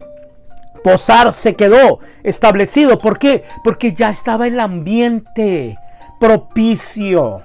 Posar 0.83 1.33
se 1.33 1.55
quedó 1.55 2.01
establecido. 2.23 2.99
¿Por 2.99 3.19
qué? 3.19 3.45
Porque 3.63 3.95
ya 3.95 4.11
estaba 4.11 4.47
el 4.47 4.61
ambiente 4.61 5.79
propicio. 6.21 7.43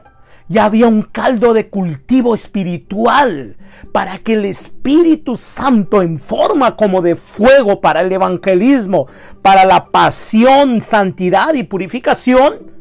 Ya 0.49 0.65
había 0.65 0.87
un 0.87 1.03
caldo 1.03 1.53
de 1.53 1.69
cultivo 1.69 2.35
espiritual 2.35 3.55
para 3.93 4.17
que 4.17 4.33
el 4.33 4.43
Espíritu 4.43 5.35
Santo 5.35 6.01
en 6.01 6.19
forma 6.19 6.75
como 6.75 7.01
de 7.01 7.15
fuego 7.15 7.79
para 7.79 8.01
el 8.01 8.11
evangelismo, 8.11 9.07
para 9.41 9.63
la 9.63 9.85
pasión, 9.85 10.81
santidad 10.81 11.53
y 11.53 11.63
purificación, 11.63 12.71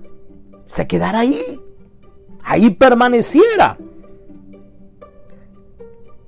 se 0.65 0.87
quedara 0.87 1.21
ahí 1.21 1.39
ahí 2.49 2.71
permaneciera. 2.71 3.79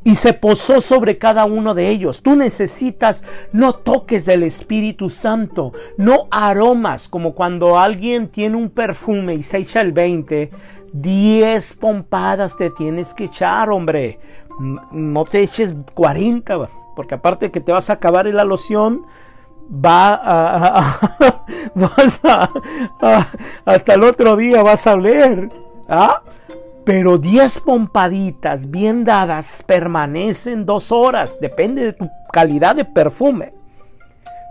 Y 0.02 0.14
se 0.14 0.32
posó 0.32 0.80
sobre 0.80 1.18
cada 1.18 1.44
uno 1.44 1.74
de 1.74 1.90
ellos. 1.90 2.22
Tú 2.22 2.34
necesitas 2.34 3.22
no 3.52 3.74
toques 3.74 4.24
del 4.24 4.42
Espíritu 4.42 5.10
Santo, 5.10 5.72
no 5.98 6.26
aromas, 6.30 7.08
como 7.08 7.34
cuando 7.34 7.78
alguien 7.78 8.28
tiene 8.28 8.56
un 8.56 8.70
perfume 8.70 9.34
y 9.34 9.42
se 9.42 9.58
echa 9.58 9.82
el 9.82 9.92
20. 9.92 10.50
10 10.92 11.74
pompadas 11.74 12.56
te 12.56 12.70
tienes 12.70 13.14
que 13.14 13.24
echar, 13.24 13.70
hombre. 13.70 14.18
No 14.92 15.24
te 15.24 15.40
eches 15.40 15.74
40, 15.94 16.68
porque 16.96 17.14
aparte 17.14 17.50
que 17.50 17.60
te 17.60 17.72
vas 17.72 17.90
a 17.90 17.94
acabar 17.94 18.26
en 18.26 18.36
la 18.36 18.44
loción, 18.44 19.06
va 19.72 20.14
a, 20.14 20.98
vas 21.74 22.20
a, 22.24 22.50
hasta 23.64 23.94
el 23.94 24.02
otro 24.02 24.36
día 24.36 24.62
vas 24.62 24.86
a 24.86 24.94
oler. 24.94 25.50
¿Ah? 25.88 26.22
Pero 26.84 27.18
10 27.18 27.60
pompaditas 27.60 28.70
bien 28.70 29.04
dadas 29.04 29.62
permanecen 29.66 30.66
dos 30.66 30.92
horas. 30.92 31.38
Depende 31.40 31.84
de 31.84 31.92
tu 31.92 32.10
calidad 32.32 32.74
de 32.74 32.84
perfume. 32.84 33.54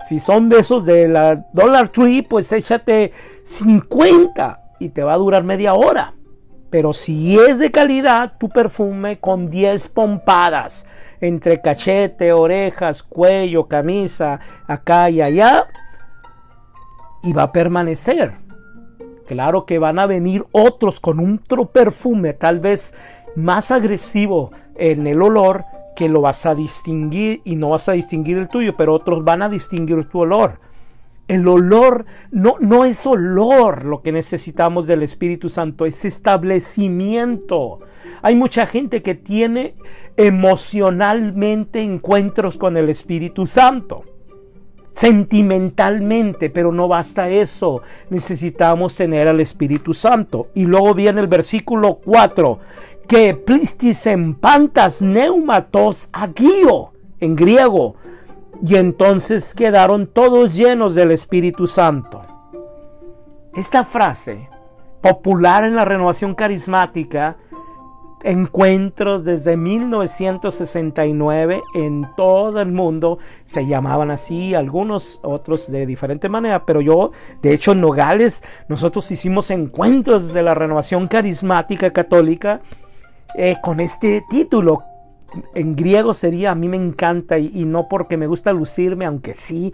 Si 0.08 0.20
son 0.20 0.48
de 0.48 0.60
esos 0.60 0.86
de 0.86 1.08
la 1.08 1.48
Dollar 1.54 1.90
Tree, 1.90 2.24
pues 2.24 2.52
échate 2.52 3.12
50 3.44 4.62
y 4.80 4.90
te 4.90 5.04
va 5.04 5.14
a 5.14 5.18
durar 5.18 5.44
media 5.44 5.74
hora. 5.74 6.14
Pero 6.70 6.94
si 6.94 7.38
es 7.40 7.58
de 7.58 7.72
calidad, 7.72 8.34
tu 8.40 8.50
perfume 8.50 9.20
con 9.20 9.50
10 9.50 9.88
pompadas 9.90 10.86
entre 11.22 11.62
cachete, 11.62 12.32
orejas, 12.32 13.04
cuello, 13.04 13.68
camisa, 13.68 14.40
acá 14.68 15.10
y 15.10 15.22
allá, 15.22 15.68
y 17.24 17.34
va 17.34 17.44
a 17.44 17.52
permanecer. 17.52 18.38
Claro 19.28 19.66
que 19.66 19.80
van 19.80 20.00
a 20.00 20.06
venir 20.06 20.46
otros 20.52 21.00
con 21.00 21.20
otro 21.20 21.66
perfume, 21.72 22.34
tal 22.34 22.60
vez 22.60 22.96
más 23.36 23.72
agresivo 23.72 24.52
en 24.76 25.06
el 25.08 25.22
olor, 25.22 25.64
que 25.96 26.08
lo 26.08 26.22
vas 26.22 26.46
a 26.46 26.56
distinguir 26.56 27.42
y 27.44 27.56
no 27.56 27.72
vas 27.72 27.90
a 27.90 27.92
distinguir 27.92 28.38
el 28.38 28.48
tuyo, 28.48 28.76
pero 28.78 28.94
otros 28.94 29.24
van 29.24 29.42
a 29.42 29.50
distinguir 29.50 30.06
tu 30.06 30.20
olor. 30.20 30.60
El 31.30 31.48
olor 31.48 32.06
no, 32.32 32.56
no 32.60 32.84
es 32.84 33.06
olor 33.08 33.86
lo 33.86 34.02
que 34.02 34.12
necesitamos 34.12 34.86
del 34.86 35.04
Espíritu 35.04 35.48
Santo, 35.48 35.86
es 35.86 36.04
establecimiento. 36.04 37.80
Hay 38.22 38.36
mucha 38.36 38.66
gente 38.66 39.02
que 39.02 39.16
tiene 39.16 39.76
emocionalmente 40.18 41.82
encuentros 41.82 42.58
con 42.58 42.76
el 42.76 42.90
Espíritu 42.90 43.48
Santo 43.48 44.04
sentimentalmente, 45.00 46.50
pero 46.50 46.74
no 46.74 46.90
basta 46.90 47.30
eso. 47.30 47.82
Necesitamos 48.10 48.96
tener 48.96 49.30
al 49.30 49.40
Espíritu 49.40 49.94
Santo. 49.94 50.50
Y 50.54 50.66
luego 50.66 50.94
viene 50.94 51.22
el 51.22 51.28
versículo 51.28 52.02
4, 52.04 52.60
que 53.08 53.34
plistis 53.34 54.06
en 54.08 54.36
pantas 54.36 55.02
neumatos 55.02 56.10
agio 56.12 56.92
en 57.22 57.38
griego. 57.38 57.96
Y 58.66 58.76
entonces 58.76 59.54
quedaron 59.54 60.08
todos 60.08 60.54
llenos 60.54 60.96
del 60.96 61.12
Espíritu 61.12 61.68
Santo. 61.68 62.22
Esta 63.56 63.84
frase, 63.84 64.50
popular 65.02 65.64
en 65.64 65.76
la 65.76 65.86
renovación 65.86 66.36
carismática, 66.36 67.38
encuentros 68.24 69.24
desde 69.24 69.56
1969 69.58 71.62
en 71.74 72.08
todo 72.16 72.62
el 72.62 72.72
mundo. 72.72 73.18
Se 73.46 73.66
llamaban 73.66 74.12
así, 74.12 74.54
algunos 74.56 75.20
otros 75.24 75.72
de 75.72 75.86
diferente 75.86 76.28
manera, 76.30 76.66
pero 76.66 76.82
yo, 76.82 77.12
de 77.42 77.54
hecho, 77.54 77.72
en 77.72 77.80
Nogales, 77.82 78.44
nosotros 78.68 79.10
hicimos 79.12 79.50
encuentros 79.52 80.34
de 80.34 80.44
la 80.44 80.54
renovación 80.54 81.08
carismática 81.08 81.92
católica 81.92 82.62
eh, 83.36 83.56
con 83.62 83.80
este 83.80 84.24
título. 84.30 84.84
En 85.54 85.76
griego 85.76 86.14
sería, 86.14 86.52
a 86.52 86.56
mí 86.56 86.68
me 86.68 86.78
encanta, 86.78 87.38
y, 87.38 87.66
no 87.66 87.88
porque 87.88 88.18
me 88.18 88.28
gusta 88.28 88.54
lucirme, 88.54 89.06
aunque 89.06 89.34
sí, 89.34 89.74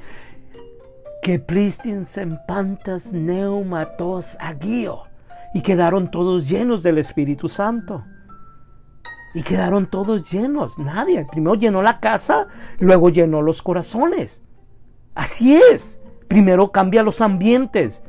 que 1.22 1.40
pristins 1.40 2.18
en 2.18 2.38
pantas 2.48 3.14
neumatos 3.14 4.38
agio, 4.40 5.04
y 5.54 5.62
quedaron 5.62 6.12
todos 6.12 6.48
llenos 6.50 6.84
del 6.84 6.98
Espíritu 6.98 7.50
Santo. 7.50 8.04
Y 9.34 9.44
quedaron 9.44 9.88
todos 9.88 10.32
llenos. 10.32 10.80
Nadie. 10.80 11.26
Primero 11.30 11.56
llenó 11.56 11.82
la 11.82 12.00
casa, 12.00 12.48
luego 12.80 13.10
llenó 13.10 13.42
los 13.42 13.62
corazones. 13.62 14.44
Así 15.14 15.58
es. 15.58 16.00
Primero 16.30 16.72
cambia 16.72 17.04
los 17.04 17.20
ambientes. 17.20 18.02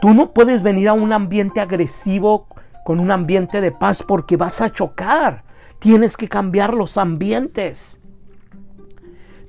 Tú 0.00 0.14
no 0.14 0.32
puedes 0.32 0.62
venir 0.62 0.88
a 0.88 0.92
un 0.92 1.12
ambiente 1.12 1.60
agresivo 1.60 2.46
con 2.84 3.00
un 3.00 3.10
ambiente 3.10 3.60
de 3.60 3.72
paz 3.72 4.04
porque 4.06 4.36
vas 4.36 4.60
a 4.60 4.70
chocar. 4.70 5.44
Tienes 5.84 6.16
que 6.16 6.30
cambiar 6.30 6.72
los 6.72 6.96
ambientes. 6.96 8.00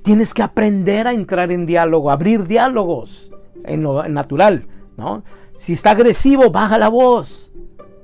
Tienes 0.02 0.34
que 0.34 0.42
aprender 0.42 1.06
a 1.06 1.14
entrar 1.14 1.50
en 1.50 1.64
diálogo, 1.64 2.10
abrir 2.10 2.46
diálogos 2.46 3.32
en 3.64 3.82
lo 3.82 4.06
natural, 4.06 4.66
¿no? 4.98 5.24
Si 5.54 5.72
está 5.72 5.92
agresivo, 5.92 6.50
baja 6.50 6.76
la 6.76 6.88
voz. 6.88 7.54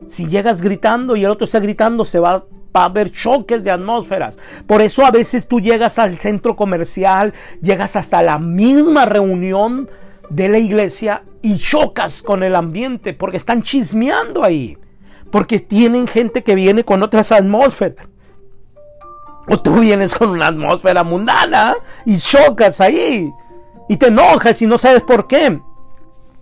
Si 0.06 0.28
llegas 0.28 0.62
gritando 0.62 1.14
y 1.14 1.24
el 1.24 1.30
otro 1.30 1.44
está 1.44 1.60
gritando, 1.60 2.06
se 2.06 2.20
va, 2.20 2.46
a 2.72 2.84
haber 2.86 3.12
choques 3.12 3.62
de 3.62 3.70
atmósferas. 3.70 4.38
Por 4.66 4.80
eso 4.80 5.04
a 5.04 5.10
veces 5.10 5.46
tú 5.46 5.60
llegas 5.60 5.98
al 5.98 6.16
centro 6.16 6.56
comercial, 6.56 7.34
llegas 7.60 7.96
hasta 7.96 8.22
la 8.22 8.38
misma 8.38 9.04
reunión 9.04 9.90
de 10.30 10.48
la 10.48 10.58
iglesia 10.58 11.24
y 11.42 11.58
chocas 11.58 12.22
con 12.22 12.42
el 12.42 12.54
ambiente 12.54 13.12
porque 13.12 13.36
están 13.36 13.60
chismeando 13.60 14.42
ahí. 14.42 14.78
Porque 15.30 15.58
tienen 15.58 16.06
gente 16.06 16.42
que 16.42 16.54
viene 16.54 16.82
con 16.82 17.02
otras 17.02 17.30
atmósferas. 17.30 18.08
O 19.49 19.58
tú 19.58 19.80
vienes 19.80 20.14
con 20.14 20.30
una 20.30 20.49
atmósfera 20.49 21.02
mundana 21.02 21.75
y 22.04 22.18
chocas 22.18 22.80
ahí. 22.80 23.32
Y 23.88 23.96
te 23.96 24.06
enojas 24.06 24.62
y 24.62 24.66
no 24.66 24.78
sabes 24.78 25.02
por 25.02 25.26
qué. 25.26 25.61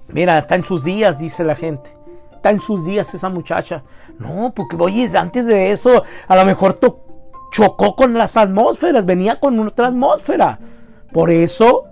Mira, 0.08 0.38
está 0.38 0.56
en 0.56 0.64
sus 0.64 0.84
días, 0.84 1.18
dice 1.18 1.44
la 1.44 1.54
gente. 1.54 1.96
Está 2.32 2.50
en 2.50 2.60
sus 2.60 2.84
días 2.84 3.12
esa 3.14 3.28
muchacha. 3.28 3.82
No, 4.18 4.52
porque 4.54 4.76
oye, 4.78 5.08
antes 5.16 5.46
de 5.46 5.72
eso, 5.72 6.02
a 6.26 6.36
lo 6.36 6.44
mejor 6.44 6.78
chocó 7.50 7.96
con 7.96 8.14
las 8.14 8.36
atmósferas, 8.36 9.06
venía 9.06 9.40
con 9.40 9.58
otra 9.60 9.88
atmósfera. 9.88 10.58
Por 11.12 11.30
eso, 11.30 11.84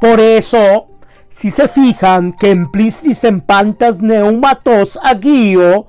por 0.00 0.20
eso, 0.20 0.88
si 1.28 1.50
se 1.50 1.68
fijan 1.68 2.32
que 2.32 2.50
en 2.50 2.70
plistis 2.70 3.24
en 3.24 3.40
pantas 3.40 4.00
neumatos 4.00 4.98
aguio 5.02 5.86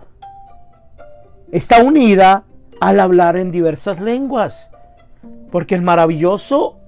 está 1.51 1.81
unida 1.81 2.43
al 2.79 2.99
hablar 2.99 3.37
en 3.37 3.51
diversas 3.51 3.99
lenguas. 3.99 4.71
Porque 5.51 5.75
el 5.75 5.81
maravilloso 5.81 6.79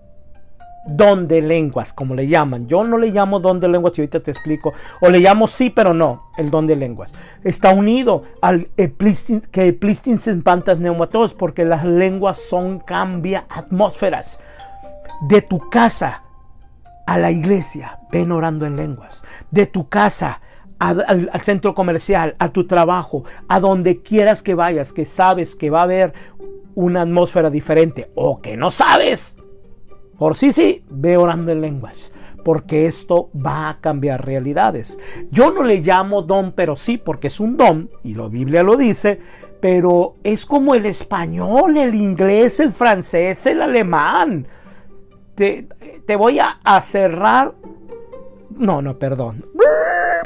don 0.85 1.27
de 1.27 1.41
lenguas, 1.41 1.93
como 1.93 2.15
le 2.15 2.27
llaman. 2.27 2.67
Yo 2.67 2.83
no 2.83 2.97
le 2.97 3.11
llamo 3.11 3.39
don 3.39 3.59
de 3.59 3.67
lenguas 3.67 3.97
y 3.97 4.01
ahorita 4.01 4.21
te 4.21 4.31
explico. 4.31 4.73
O 4.99 5.09
le 5.09 5.19
llamo 5.19 5.47
sí, 5.47 5.69
pero 5.69 5.93
no, 5.93 6.23
el 6.37 6.49
don 6.49 6.67
de 6.67 6.75
lenguas. 6.75 7.13
Está 7.43 7.71
unido 7.71 8.23
al 8.41 8.69
que 8.75 9.67
eplistins 9.67 10.27
en 10.27 10.41
pantas 10.41 10.79
neumatos, 10.79 11.33
porque 11.33 11.65
las 11.65 11.85
lenguas 11.85 12.39
son 12.39 12.79
cambia 12.79 13.45
atmósferas. 13.49 14.39
De 15.27 15.41
tu 15.41 15.69
casa 15.69 16.23
a 17.05 17.17
la 17.17 17.31
iglesia, 17.31 17.99
ven 18.11 18.31
orando 18.31 18.65
en 18.65 18.75
lenguas. 18.75 19.23
De 19.51 19.67
tu 19.67 19.87
casa 19.87 20.41
al, 20.81 21.29
centro 21.41 21.73
comercial, 21.75 22.35
a 22.39 22.49
tu 22.49 22.65
trabajo, 22.65 23.23
a 23.47 23.59
donde 23.59 24.01
quieras 24.01 24.41
que 24.41 24.55
vayas, 24.55 24.93
que 24.93 25.05
sabes 25.05 25.55
que 25.55 25.69
va 25.69 25.81
a 25.81 25.83
haber 25.83 26.13
una 26.73 27.01
atmósfera 27.01 27.49
diferente 27.49 28.11
o 28.15 28.41
que 28.41 28.57
no 28.57 28.71
sabes 28.71 29.37
por 30.21 30.37
sí, 30.37 30.51
sí, 30.51 30.83
ve 30.87 31.17
orando 31.17 31.51
en 31.51 31.61
lenguas, 31.61 32.11
porque 32.45 32.85
esto 32.85 33.31
va 33.35 33.69
a 33.69 33.81
cambiar 33.81 34.23
realidades. 34.23 34.99
Yo 35.31 35.51
no 35.51 35.63
le 35.63 35.81
llamo 35.81 36.21
don, 36.21 36.51
pero 36.51 36.75
sí, 36.75 36.99
porque 36.99 37.25
es 37.25 37.39
un 37.39 37.57
don, 37.57 37.89
y 38.03 38.13
la 38.13 38.27
Biblia 38.27 38.61
lo 38.61 38.77
dice, 38.77 39.19
pero 39.59 40.17
es 40.23 40.45
como 40.45 40.75
el 40.75 40.85
español, 40.85 41.75
el 41.75 41.95
inglés, 41.95 42.59
el 42.59 42.71
francés, 42.71 43.47
el 43.47 43.63
alemán. 43.63 44.47
Te, 45.33 45.67
voy 46.15 46.37
a 46.39 46.81
cerrar. 46.81 47.55
No, 48.57 48.81
no, 48.81 48.97
perdón. 48.97 49.45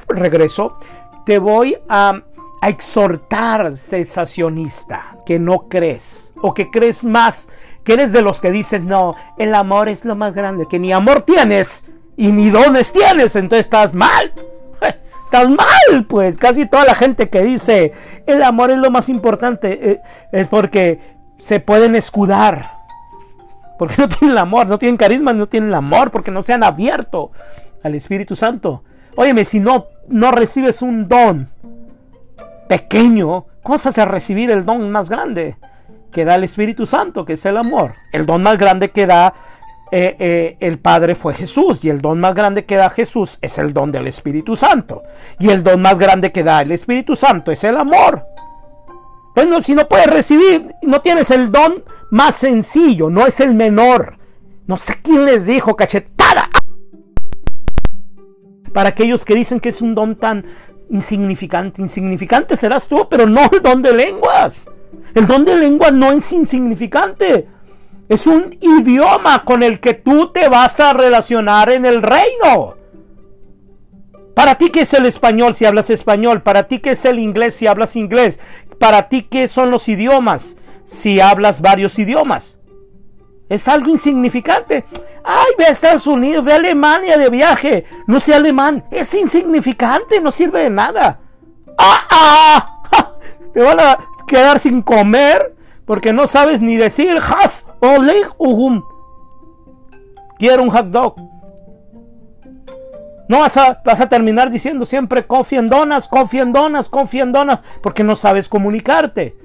Regreso. 0.08 0.78
Te 1.26 1.40
voy 1.40 1.78
a 1.90 2.22
exhortar 2.62 3.78
sensacionista 3.78 5.18
que 5.26 5.40
no 5.40 5.68
crees 5.70 6.34
o 6.42 6.54
que 6.54 6.70
crees 6.70 7.04
más 7.04 7.50
que 7.86 7.94
eres 7.94 8.12
de 8.12 8.24
los 8.24 8.42
que 8.42 8.52
dicen, 8.52 8.88
no, 8.88 9.16
el 9.38 9.54
amor 9.54 9.88
es 9.88 10.04
lo 10.04 10.16
más 10.16 10.34
grande, 10.34 10.66
que 10.68 10.80
ni 10.80 10.92
amor 10.92 11.22
tienes 11.22 11.86
y 12.18 12.32
ni 12.32 12.50
dones 12.50 12.92
tienes, 12.92 13.36
entonces 13.36 13.68
estás 13.68 13.94
mal. 13.94 14.34
Estás 15.26 15.50
mal, 15.50 16.06
pues 16.08 16.38
casi 16.38 16.68
toda 16.68 16.86
la 16.86 16.94
gente 16.94 17.30
que 17.30 17.42
dice 17.42 17.92
el 18.28 18.44
amor 18.44 18.70
es 18.70 18.78
lo 18.78 18.92
más 18.92 19.10
importante 19.10 19.92
eh, 19.92 20.02
es 20.32 20.48
porque 20.48 21.00
se 21.42 21.60
pueden 21.60 21.96
escudar. 21.96 22.72
Porque 23.78 23.96
no 23.98 24.08
tienen 24.08 24.38
amor, 24.38 24.68
no 24.68 24.78
tienen 24.78 24.98
carisma, 24.98 25.34
no 25.34 25.48
tienen 25.48 25.74
amor, 25.74 26.12
porque 26.12 26.32
no 26.32 26.44
se 26.44 26.54
han 26.54 26.64
abierto 26.64 27.32
al 27.86 27.96
Espíritu 27.96 28.36
Santo. 28.36 28.84
Óyeme, 29.16 29.46
si 29.46 29.60
no, 29.60 29.88
no 30.10 30.32
recibes 30.32 30.82
un 30.82 31.08
don 31.08 31.50
pequeño, 32.68 33.46
¿cómo 33.64 33.78
vas 33.78 33.98
a 33.98 34.06
recibir 34.06 34.52
el 34.52 34.66
don 34.66 34.90
más 34.92 35.10
grande? 35.10 35.56
que 36.16 36.24
da 36.24 36.36
el 36.36 36.46
Espíritu 36.46 36.86
Santo, 36.86 37.26
que 37.26 37.34
es 37.34 37.46
el 37.46 37.58
amor. 37.58 37.96
El 38.14 38.26
don 38.26 38.42
más 38.42 38.58
grande 38.58 38.90
que 38.90 39.06
da 39.06 39.34
eh, 39.92 40.16
eh, 40.18 40.58
el 40.62 40.80
Padre 40.80 41.14
fue 41.14 41.34
Jesús 41.34 41.84
y 41.84 41.90
el 41.90 42.00
don 42.00 42.22
más 42.22 42.34
grande 42.34 42.64
que 42.64 42.78
da 42.78 42.90
Jesús 42.90 43.38
es 43.42 43.58
el 43.58 43.74
don 43.74 43.92
del 43.92 44.08
Espíritu 44.08 44.56
Santo. 44.56 45.04
Y 45.40 45.50
el 45.50 45.62
don 45.62 45.82
más 45.82 46.00
grande 46.00 46.32
que 46.32 46.42
da 46.42 46.62
el 46.62 46.72
Espíritu 46.72 47.18
Santo 47.18 47.52
es 47.52 47.66
el 47.66 47.76
amor. 47.76 48.24
Bueno, 49.36 49.62
si 49.62 49.76
no 49.76 49.90
puedes 49.90 50.08
recibir, 50.08 50.74
no 50.84 51.02
tienes 51.02 51.32
el 51.32 51.52
don 51.52 51.84
más 52.12 52.36
sencillo, 52.36 53.10
no 53.10 53.28
es 53.28 53.42
el 53.42 53.54
menor. 53.54 54.18
No 54.68 54.78
sé 54.78 54.94
quién 55.04 55.26
les 55.26 55.46
dijo, 55.46 55.76
cachetada. 55.76 56.50
Para 58.76 58.90
aquellos 58.90 59.24
que 59.24 59.36
dicen 59.36 59.62
que 59.62 59.70
es 59.70 59.82
un 59.82 59.96
don 59.96 60.18
tan 60.18 60.44
insignificante, 60.90 61.82
insignificante 61.82 62.58
serás 62.58 62.90
tú, 62.90 63.08
pero 63.10 63.26
no 63.26 63.50
el 63.50 63.62
don 63.62 63.82
de 63.82 63.94
lenguas. 63.94 64.70
El 65.14 65.28
don 65.28 65.46
de 65.46 65.56
lengua 65.56 65.92
no 65.92 66.12
es 66.12 66.30
insignificante. 66.34 67.48
Es 68.10 68.28
un 68.28 68.54
idioma 68.60 69.46
con 69.46 69.64
el 69.64 69.80
que 69.80 69.94
tú 69.94 70.30
te 70.34 70.50
vas 70.50 70.82
a 70.82 70.92
relacionar 70.92 71.70
en 71.70 71.86
el 71.86 72.02
reino. 72.02 72.76
Para 74.34 74.56
ti, 74.56 74.70
¿qué 74.72 74.82
es 74.82 74.94
el 74.94 75.06
español 75.06 75.56
si 75.56 75.64
hablas 75.64 75.90
español? 75.90 76.42
Para 76.42 76.64
ti, 76.64 76.80
¿qué 76.80 76.92
es 76.92 77.06
el 77.06 77.20
inglés 77.20 77.56
si 77.56 77.68
hablas 77.68 77.96
inglés? 77.96 78.42
Para 78.78 79.08
ti, 79.08 79.22
¿qué 79.22 79.48
son 79.48 79.72
los 79.72 79.88
idiomas 79.88 80.58
si 80.84 81.22
hablas 81.22 81.62
varios 81.62 81.98
idiomas? 81.98 82.58
Es 83.50 83.68
algo 83.68 83.90
insignificante. 83.90 84.86
Ay, 85.24 85.54
ve 85.58 85.66
a 85.66 85.70
Estados 85.70 86.08
Unidos, 86.08 86.44
ve 86.44 86.54
a 86.54 86.58
Alemania 86.58 87.18
de 87.18 87.30
viaje. 87.30 87.86
No 88.08 88.20
sé 88.20 88.34
alemán. 88.34 88.86
Es 88.92 89.14
insignificante, 89.14 90.20
no 90.22 90.32
sirve 90.32 90.64
de 90.64 90.70
nada. 90.70 91.20
¡Ah, 91.78 92.08
ah! 92.10 93.12
Te 93.54 93.62
van 93.62 93.80
a, 93.80 93.98
quedar 94.28 94.60
sin 94.60 94.82
comer 94.82 95.56
porque 95.86 96.14
no 96.14 96.28
sabes 96.28 96.62
ni 96.62 96.78
decir 96.78 97.18
has 97.18 97.66
o 97.80 98.02
leg 98.02 98.26
Quiero 100.38 100.64
un 100.64 100.70
hot 100.70 100.88
dog. 100.88 101.16
No 103.28 103.40
vas 103.40 103.58
a, 103.58 103.82
vas 103.84 104.02
a 104.02 104.10
terminar 104.10 104.52
diciendo 104.52 104.86
siempre 104.86 105.26
confía 105.26 105.60
en 105.60 105.70
donas, 105.70 106.10
en 106.34 106.54
donas, 106.54 106.92
en 107.14 107.32
donas, 107.32 107.60
porque 107.82 108.04
no 108.04 108.16
sabes 108.16 108.50
comunicarte. 108.50 109.36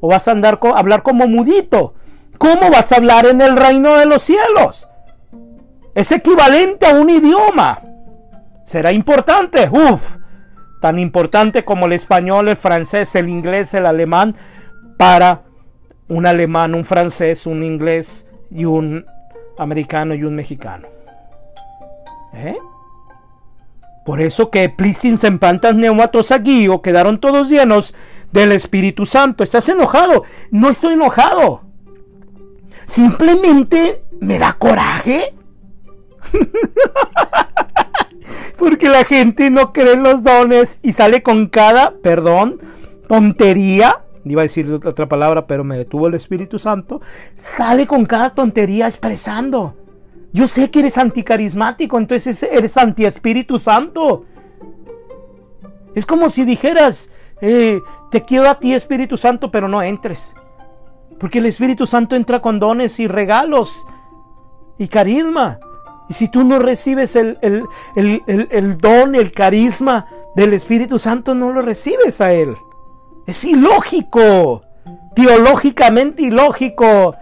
O 0.00 0.08
vas 0.08 0.28
a 0.28 0.32
andar 0.32 0.58
a 0.62 0.78
hablar 0.78 1.02
como 1.02 1.26
mudito. 1.26 1.94
¿Cómo 2.40 2.70
vas 2.70 2.90
a 2.90 2.96
hablar 2.96 3.26
en 3.26 3.42
el 3.42 3.54
reino 3.54 3.98
de 3.98 4.06
los 4.06 4.22
cielos? 4.22 4.88
Es 5.94 6.10
equivalente 6.10 6.86
a 6.86 6.94
un 6.94 7.10
idioma. 7.10 7.82
¿Será 8.64 8.92
importante? 8.92 9.68
Uf, 9.70 10.16
tan 10.80 10.98
importante 10.98 11.66
como 11.66 11.84
el 11.84 11.92
español, 11.92 12.48
el 12.48 12.56
francés, 12.56 13.14
el 13.14 13.28
inglés, 13.28 13.74
el 13.74 13.84
alemán, 13.84 14.34
para 14.96 15.42
un 16.08 16.24
alemán, 16.24 16.74
un 16.74 16.86
francés, 16.86 17.44
un 17.44 17.62
inglés 17.62 18.26
y 18.50 18.64
un 18.64 19.04
americano 19.58 20.14
y 20.14 20.24
un 20.24 20.34
mexicano. 20.34 20.88
¿Eh? 22.32 22.56
Por 24.06 24.22
eso 24.22 24.50
que 24.50 24.70
plissins 24.70 25.24
en 25.24 25.38
pantas 25.38 25.74
neumatos 25.74 26.32
o 26.70 26.80
quedaron 26.80 27.20
todos 27.20 27.50
llenos 27.50 27.94
del 28.32 28.52
Espíritu 28.52 29.04
Santo. 29.04 29.44
¿Estás 29.44 29.68
enojado? 29.68 30.24
No 30.50 30.70
estoy 30.70 30.94
enojado. 30.94 31.68
Simplemente 32.90 34.02
me 34.20 34.38
da 34.40 34.54
coraje. 34.54 35.32
Porque 38.58 38.88
la 38.88 39.04
gente 39.04 39.48
no 39.48 39.72
cree 39.72 39.92
en 39.92 40.02
los 40.02 40.24
dones 40.24 40.80
y 40.82 40.90
sale 40.90 41.22
con 41.22 41.46
cada, 41.46 41.92
perdón, 42.02 42.58
tontería. 43.08 44.02
Iba 44.24 44.42
a 44.42 44.44
decir 44.44 44.68
otra 44.84 45.08
palabra, 45.08 45.46
pero 45.46 45.62
me 45.62 45.78
detuvo 45.78 46.08
el 46.08 46.14
Espíritu 46.14 46.58
Santo. 46.58 47.00
Sale 47.36 47.86
con 47.86 48.06
cada 48.06 48.30
tontería 48.34 48.86
expresando. 48.88 49.76
Yo 50.32 50.48
sé 50.48 50.68
que 50.70 50.80
eres 50.80 50.98
anticarismático, 50.98 51.96
entonces 51.96 52.42
eres 52.42 52.76
anti-Espíritu 52.76 53.60
Santo. 53.60 54.24
Es 55.94 56.04
como 56.06 56.28
si 56.28 56.44
dijeras, 56.44 57.10
eh, 57.40 57.80
te 58.10 58.22
quiero 58.22 58.50
a 58.50 58.58
ti 58.58 58.74
Espíritu 58.74 59.16
Santo, 59.16 59.52
pero 59.52 59.68
no 59.68 59.80
entres. 59.80 60.34
Porque 61.20 61.38
el 61.38 61.46
Espíritu 61.46 61.86
Santo 61.86 62.16
entra 62.16 62.40
con 62.40 62.58
dones 62.58 62.98
y 62.98 63.06
regalos 63.06 63.86
y 64.78 64.88
carisma. 64.88 65.60
Y 66.08 66.14
si 66.14 66.28
tú 66.28 66.42
no 66.42 66.58
recibes 66.58 67.14
el, 67.14 67.38
el, 67.94 68.78
don, 68.78 69.14
el 69.14 69.30
carisma 69.30 70.06
del 70.34 70.54
Espíritu 70.54 70.98
Santo, 70.98 71.34
no 71.34 71.52
lo 71.52 71.62
recibes 71.62 72.20
a 72.22 72.32
Él. 72.32 72.56
Es 73.26 73.44
ilógico, 73.44 74.62
teológicamente 75.14 76.22
ilógico, 76.22 77.14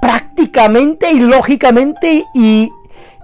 prácticamente 0.00 1.12
ilógicamente 1.12 2.24
y 2.34 2.70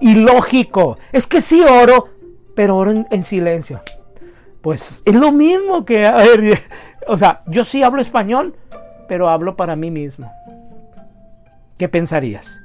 ilógico. 0.01 0.97
Es 1.13 1.27
que 1.27 1.41
sí 1.41 1.61
oro, 1.61 2.09
pero 2.55 2.77
oro 2.77 2.93
en, 3.11 3.25
silencio. 3.25 3.81
Pues 4.63 5.03
es 5.05 5.15
lo 5.15 5.33
mismo 5.33 5.85
que, 5.85 6.07
a 6.07 6.17
ver, 6.17 6.61
o 7.09 7.19
sea, 7.19 7.43
yo 7.49 7.65
sí 7.65 7.83
hablo 7.83 8.01
español, 8.01 8.55
pero 9.11 9.29
hablo 9.29 9.57
para 9.57 9.75
mí 9.75 9.91
mismo. 9.91 10.31
¿Qué 11.77 11.89
pensarías? 11.89 12.61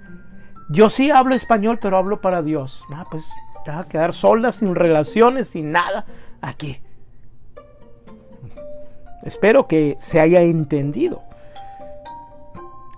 Yo 0.70 0.92
sí 0.92 1.10
hablo 1.10 1.34
español, 1.34 1.80
pero 1.82 1.98
hablo 1.98 2.22
para 2.22 2.44
Dios. 2.44 2.84
Ah, 2.94 3.08
pues 3.10 3.28
te 3.66 3.72
vas 3.72 3.84
a 3.84 3.90
quedar 3.90 4.14
sola, 4.14 4.52
sin 4.52 4.76
relaciones, 4.76 5.50
sin 5.50 5.72
nada, 5.72 6.06
aquí. 6.42 6.84
Espero 9.24 9.68
que 9.68 9.98
se 10.00 10.20
haya 10.20 10.42
entendido. 10.42 11.24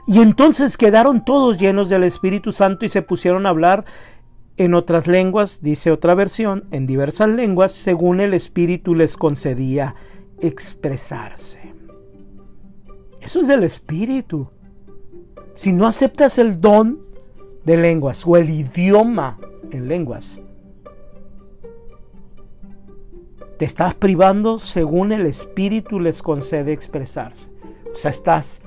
Y 0.07 0.21
entonces 0.21 0.75
quedaron 0.75 1.23
todos 1.23 1.57
llenos 1.57 1.87
del 1.87 2.03
Espíritu 2.03 2.51
Santo 2.51 2.83
y 2.83 2.89
se 2.89 3.01
pusieron 3.01 3.45
a 3.45 3.49
hablar 3.51 3.85
en 4.57 4.73
otras 4.73 5.07
lenguas, 5.07 5.61
dice 5.61 5.89
otra 5.91 6.15
versión, 6.15 6.65
en 6.71 6.85
diversas 6.85 7.29
lenguas, 7.29 7.71
según 7.71 8.19
el 8.19 8.33
Espíritu 8.33 8.93
les 8.93 9.15
concedía 9.15 9.95
expresarse. 10.41 11.66
Eso 13.27 13.41
es 13.41 13.49
del 13.49 13.65
Espíritu. 13.65 14.47
Si 15.53 15.73
no 15.73 15.85
aceptas 15.85 16.37
el 16.37 16.61
don 16.61 17.01
de 17.65 17.75
lenguas 17.75 18.25
o 18.25 18.37
el 18.37 18.49
idioma 18.49 19.37
en 19.69 19.89
lenguas, 19.89 20.39
te 23.59 23.65
estás 23.65 23.95
privando 23.95 24.59
según 24.59 25.11
el 25.11 25.25
Espíritu 25.25 25.99
les 25.99 26.23
concede 26.23 26.71
expresarse. 26.71 27.51
O 27.91 27.95
sea, 27.95 28.11
estás 28.11 28.61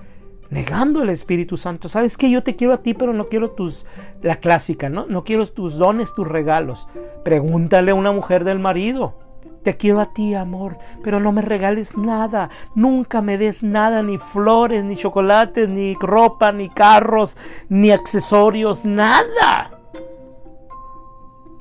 negando 0.51 1.03
el 1.03 1.09
Espíritu 1.09 1.57
Santo. 1.57 1.89
¿Sabes 1.89 2.19
que 2.19 2.31
Yo 2.31 2.43
te 2.43 2.55
quiero 2.55 2.75
a 2.75 2.83
ti, 2.83 2.93
pero 2.93 3.15
no 3.15 3.29
quiero 3.29 3.53
tus, 3.53 3.87
la 4.21 4.41
clásica, 4.41 4.91
¿no? 4.91 5.07
No 5.07 5.25
quiero 5.25 5.47
tus 5.47 5.79
dones, 5.79 6.15
tus 6.15 6.29
regalos. 6.29 6.87
Pregúntale 7.25 7.93
a 7.93 7.95
una 7.95 8.13
mujer 8.13 8.45
del 8.45 8.59
marido. 8.59 9.15
Te 9.63 9.77
quiero 9.77 10.01
a 10.01 10.13
ti, 10.13 10.35
amor, 10.35 10.79
pero 11.03 11.21
no 11.21 11.33
me 11.33 11.43
regales 11.43 11.97
nada. 11.97 12.49
Nunca 12.75 13.21
me 13.21 13.37
des 13.37 13.63
nada, 13.63 14.03
ni 14.03 14.17
flores, 14.17 14.83
ni 14.83 14.97
chocolates, 14.97 15.69
ni 15.69 15.95
ropa, 16.01 16.51
ni 16.51 16.71
carros, 16.71 17.37
ni 17.69 17.91
accesorios, 17.91 18.87
nada. 18.87 19.71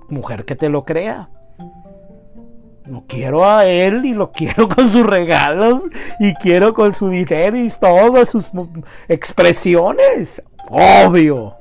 Mujer 0.07 0.45
que 0.45 0.55
te 0.55 0.69
lo 0.69 0.85
crea. 0.85 1.29
No 2.85 3.03
quiero 3.07 3.45
a 3.45 3.67
él 3.67 4.05
y 4.05 4.13
lo 4.13 4.31
quiero 4.31 4.67
con 4.67 4.89
sus 4.89 5.05
regalos 5.05 5.83
y 6.19 6.33
quiero 6.35 6.73
con 6.73 6.93
su 6.93 7.09
dinero 7.09 7.55
y 7.57 7.69
todas 7.79 8.29
sus 8.29 8.51
expresiones. 9.07 10.41
Obvio. 10.69 11.55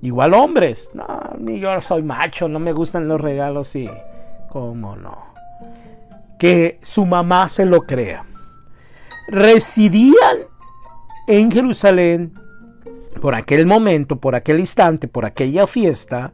Igual 0.00 0.32
hombres. 0.32 0.88
No, 0.94 1.06
ni 1.38 1.58
yo 1.58 1.78
soy 1.82 2.02
macho, 2.02 2.48
no 2.48 2.58
me 2.58 2.72
gustan 2.72 3.08
los 3.08 3.20
regalos 3.20 3.74
y... 3.76 3.90
¿Cómo 4.48 4.96
no? 4.96 5.29
Que 6.40 6.80
su 6.82 7.04
mamá 7.04 7.50
se 7.50 7.66
lo 7.66 7.82
crea. 7.82 8.24
Residían 9.28 10.38
en 11.28 11.52
Jerusalén 11.52 12.32
por 13.20 13.34
aquel 13.34 13.66
momento, 13.66 14.16
por 14.16 14.34
aquel 14.34 14.58
instante, 14.58 15.06
por 15.06 15.26
aquella 15.26 15.66
fiesta, 15.66 16.32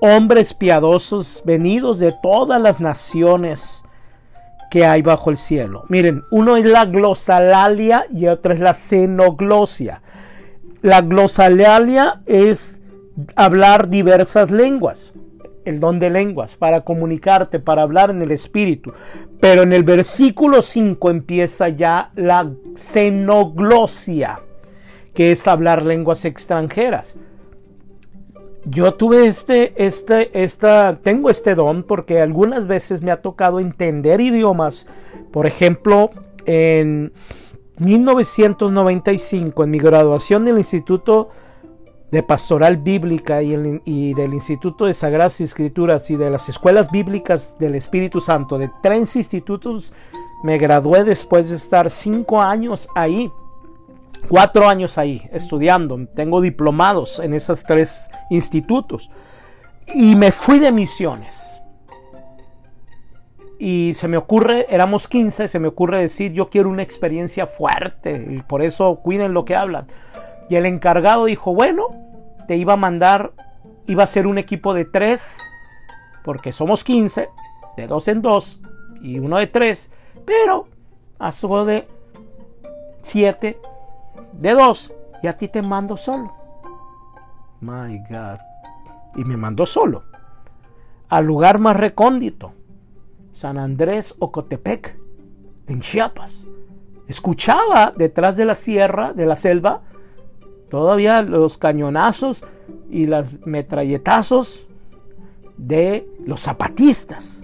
hombres 0.00 0.52
piadosos 0.52 1.42
venidos 1.46 2.00
de 2.00 2.12
todas 2.24 2.60
las 2.60 2.80
naciones 2.80 3.84
que 4.68 4.84
hay 4.84 5.00
bajo 5.00 5.30
el 5.30 5.36
cielo. 5.36 5.84
Miren, 5.88 6.24
uno 6.32 6.56
es 6.56 6.64
la 6.64 6.84
glosalalia 6.84 8.06
y 8.12 8.26
otro 8.26 8.52
es 8.52 8.58
la 8.58 8.74
xenoglosia. 8.74 10.02
La 10.82 11.02
glosalalia 11.02 12.20
es 12.26 12.80
hablar 13.36 13.88
diversas 13.88 14.50
lenguas 14.50 15.13
el 15.64 15.80
don 15.80 15.98
de 15.98 16.10
lenguas, 16.10 16.56
para 16.56 16.82
comunicarte, 16.82 17.58
para 17.58 17.82
hablar 17.82 18.10
en 18.10 18.22
el 18.22 18.30
Espíritu. 18.30 18.92
Pero 19.40 19.62
en 19.62 19.72
el 19.72 19.84
versículo 19.84 20.62
5 20.62 21.10
empieza 21.10 21.68
ya 21.68 22.10
la 22.14 22.50
xenoglosia, 22.76 24.40
que 25.14 25.32
es 25.32 25.46
hablar 25.46 25.84
lenguas 25.84 26.24
extranjeras. 26.24 27.16
Yo 28.66 28.94
tuve 28.94 29.26
este, 29.26 29.74
este, 29.84 30.42
esta, 30.42 30.98
tengo 31.02 31.28
este 31.28 31.54
don 31.54 31.82
porque 31.82 32.20
algunas 32.20 32.66
veces 32.66 33.02
me 33.02 33.10
ha 33.10 33.20
tocado 33.20 33.60
entender 33.60 34.20
idiomas. 34.22 34.86
Por 35.32 35.46
ejemplo, 35.46 36.10
en 36.46 37.12
1995, 37.78 39.64
en 39.64 39.70
mi 39.70 39.78
graduación 39.78 40.44
del 40.44 40.56
Instituto 40.58 41.28
de 42.14 42.22
Pastoral 42.22 42.76
Bíblica 42.76 43.42
y, 43.42 44.14
del 44.14 44.34
Instituto 44.34 44.86
de 44.86 44.94
Sagradas 44.94 45.40
Escrituras 45.40 46.08
y 46.10 46.16
de 46.16 46.30
las 46.30 46.48
Escuelas 46.48 46.88
Bíblicas 46.92 47.56
del 47.58 47.74
Espíritu 47.74 48.20
Santo, 48.20 48.56
de 48.56 48.70
tres 48.80 49.16
institutos, 49.16 49.92
me 50.44 50.56
gradué 50.56 51.02
después 51.02 51.50
de 51.50 51.56
estar 51.56 51.90
cinco 51.90 52.40
años 52.40 52.88
ahí, 52.94 53.32
cuatro 54.28 54.68
años 54.68 54.96
ahí, 54.96 55.28
estudiando. 55.32 56.06
Tengo 56.14 56.40
diplomados 56.40 57.18
en 57.18 57.34
esos 57.34 57.64
tres 57.64 58.08
institutos. 58.30 59.10
Y 59.92 60.14
me 60.14 60.30
fui 60.30 60.60
de 60.60 60.70
misiones. 60.70 61.50
Y 63.58 63.94
se 63.96 64.06
me 64.06 64.18
ocurre, 64.18 64.66
éramos 64.72 65.08
15, 65.08 65.48
se 65.48 65.58
me 65.58 65.66
ocurre 65.66 65.98
decir, 65.98 66.32
yo 66.32 66.48
quiero 66.48 66.68
una 66.68 66.82
experiencia 66.82 67.48
fuerte. 67.48 68.24
Y 68.30 68.40
por 68.42 68.62
eso 68.62 69.00
cuiden 69.02 69.34
lo 69.34 69.44
que 69.44 69.56
hablan. 69.56 69.88
Y 70.48 70.54
el 70.54 70.66
encargado 70.66 71.24
dijo, 71.24 71.52
bueno, 71.52 72.03
te 72.46 72.56
iba 72.56 72.74
a 72.74 72.76
mandar, 72.76 73.32
iba 73.86 74.04
a 74.04 74.06
ser 74.06 74.26
un 74.26 74.38
equipo 74.38 74.74
de 74.74 74.84
tres, 74.84 75.40
porque 76.24 76.52
somos 76.52 76.84
15, 76.84 77.28
de 77.76 77.86
dos 77.86 78.08
en 78.08 78.22
dos, 78.22 78.62
y 79.00 79.18
uno 79.18 79.38
de 79.38 79.46
tres, 79.46 79.90
pero 80.24 80.68
a 81.18 81.30
de 81.64 81.88
siete, 83.02 83.58
de 84.32 84.52
dos, 84.52 84.94
y 85.22 85.26
a 85.26 85.36
ti 85.36 85.48
te 85.48 85.62
mando 85.62 85.96
solo. 85.96 86.32
My 87.60 87.98
God. 88.10 88.38
Y 89.16 89.24
me 89.24 89.36
mandó 89.36 89.64
solo. 89.64 90.04
Al 91.08 91.24
lugar 91.24 91.58
más 91.58 91.76
recóndito, 91.76 92.52
San 93.32 93.58
Andrés 93.58 94.14
Ocotepec, 94.18 94.98
en 95.66 95.80
Chiapas. 95.80 96.46
Escuchaba 97.06 97.92
detrás 97.96 98.36
de 98.36 98.44
la 98.44 98.54
sierra, 98.54 99.12
de 99.12 99.26
la 99.26 99.36
selva, 99.36 99.82
todavía 100.68 101.22
los 101.22 101.58
cañonazos 101.58 102.44
y 102.90 103.06
las 103.06 103.36
metralletazos 103.46 104.66
de 105.56 106.08
los 106.24 106.40
zapatistas. 106.40 107.42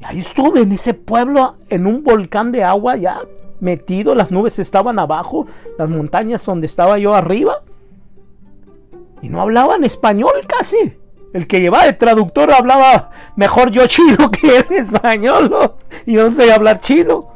Y 0.00 0.04
ahí 0.04 0.18
estuve 0.18 0.60
en 0.60 0.72
ese 0.72 0.94
pueblo, 0.94 1.56
en 1.68 1.86
un 1.86 2.02
volcán 2.02 2.52
de 2.52 2.64
agua 2.64 2.96
ya 2.96 3.20
metido, 3.60 4.14
las 4.14 4.30
nubes 4.30 4.58
estaban 4.58 4.98
abajo, 4.98 5.46
las 5.78 5.88
montañas 5.88 6.44
donde 6.44 6.66
estaba 6.66 6.98
yo 6.98 7.14
arriba. 7.14 7.62
Y 9.20 9.28
no 9.28 9.40
hablaban 9.40 9.84
español 9.84 10.32
casi. 10.46 10.96
El 11.32 11.46
que 11.46 11.60
llevaba 11.60 11.86
el 11.86 11.98
traductor 11.98 12.50
hablaba 12.52 13.10
mejor 13.36 13.70
yo 13.70 13.86
chino 13.88 14.30
que 14.30 14.58
el 14.58 14.72
español. 14.72 15.74
Y 16.06 16.14
no 16.14 16.30
sé 16.30 16.52
hablar 16.52 16.80
chino. 16.80 17.28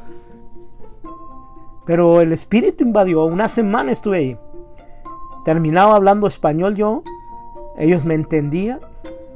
Pero 1.84 2.20
el 2.20 2.32
espíritu 2.32 2.84
invadió. 2.84 3.24
Una 3.24 3.48
semana 3.48 3.92
estuve 3.92 4.18
ahí. 4.18 4.38
Terminaba 5.44 5.96
hablando 5.96 6.26
español 6.26 6.76
yo. 6.76 7.02
Ellos 7.76 8.04
me 8.04 8.14
entendían. 8.14 8.80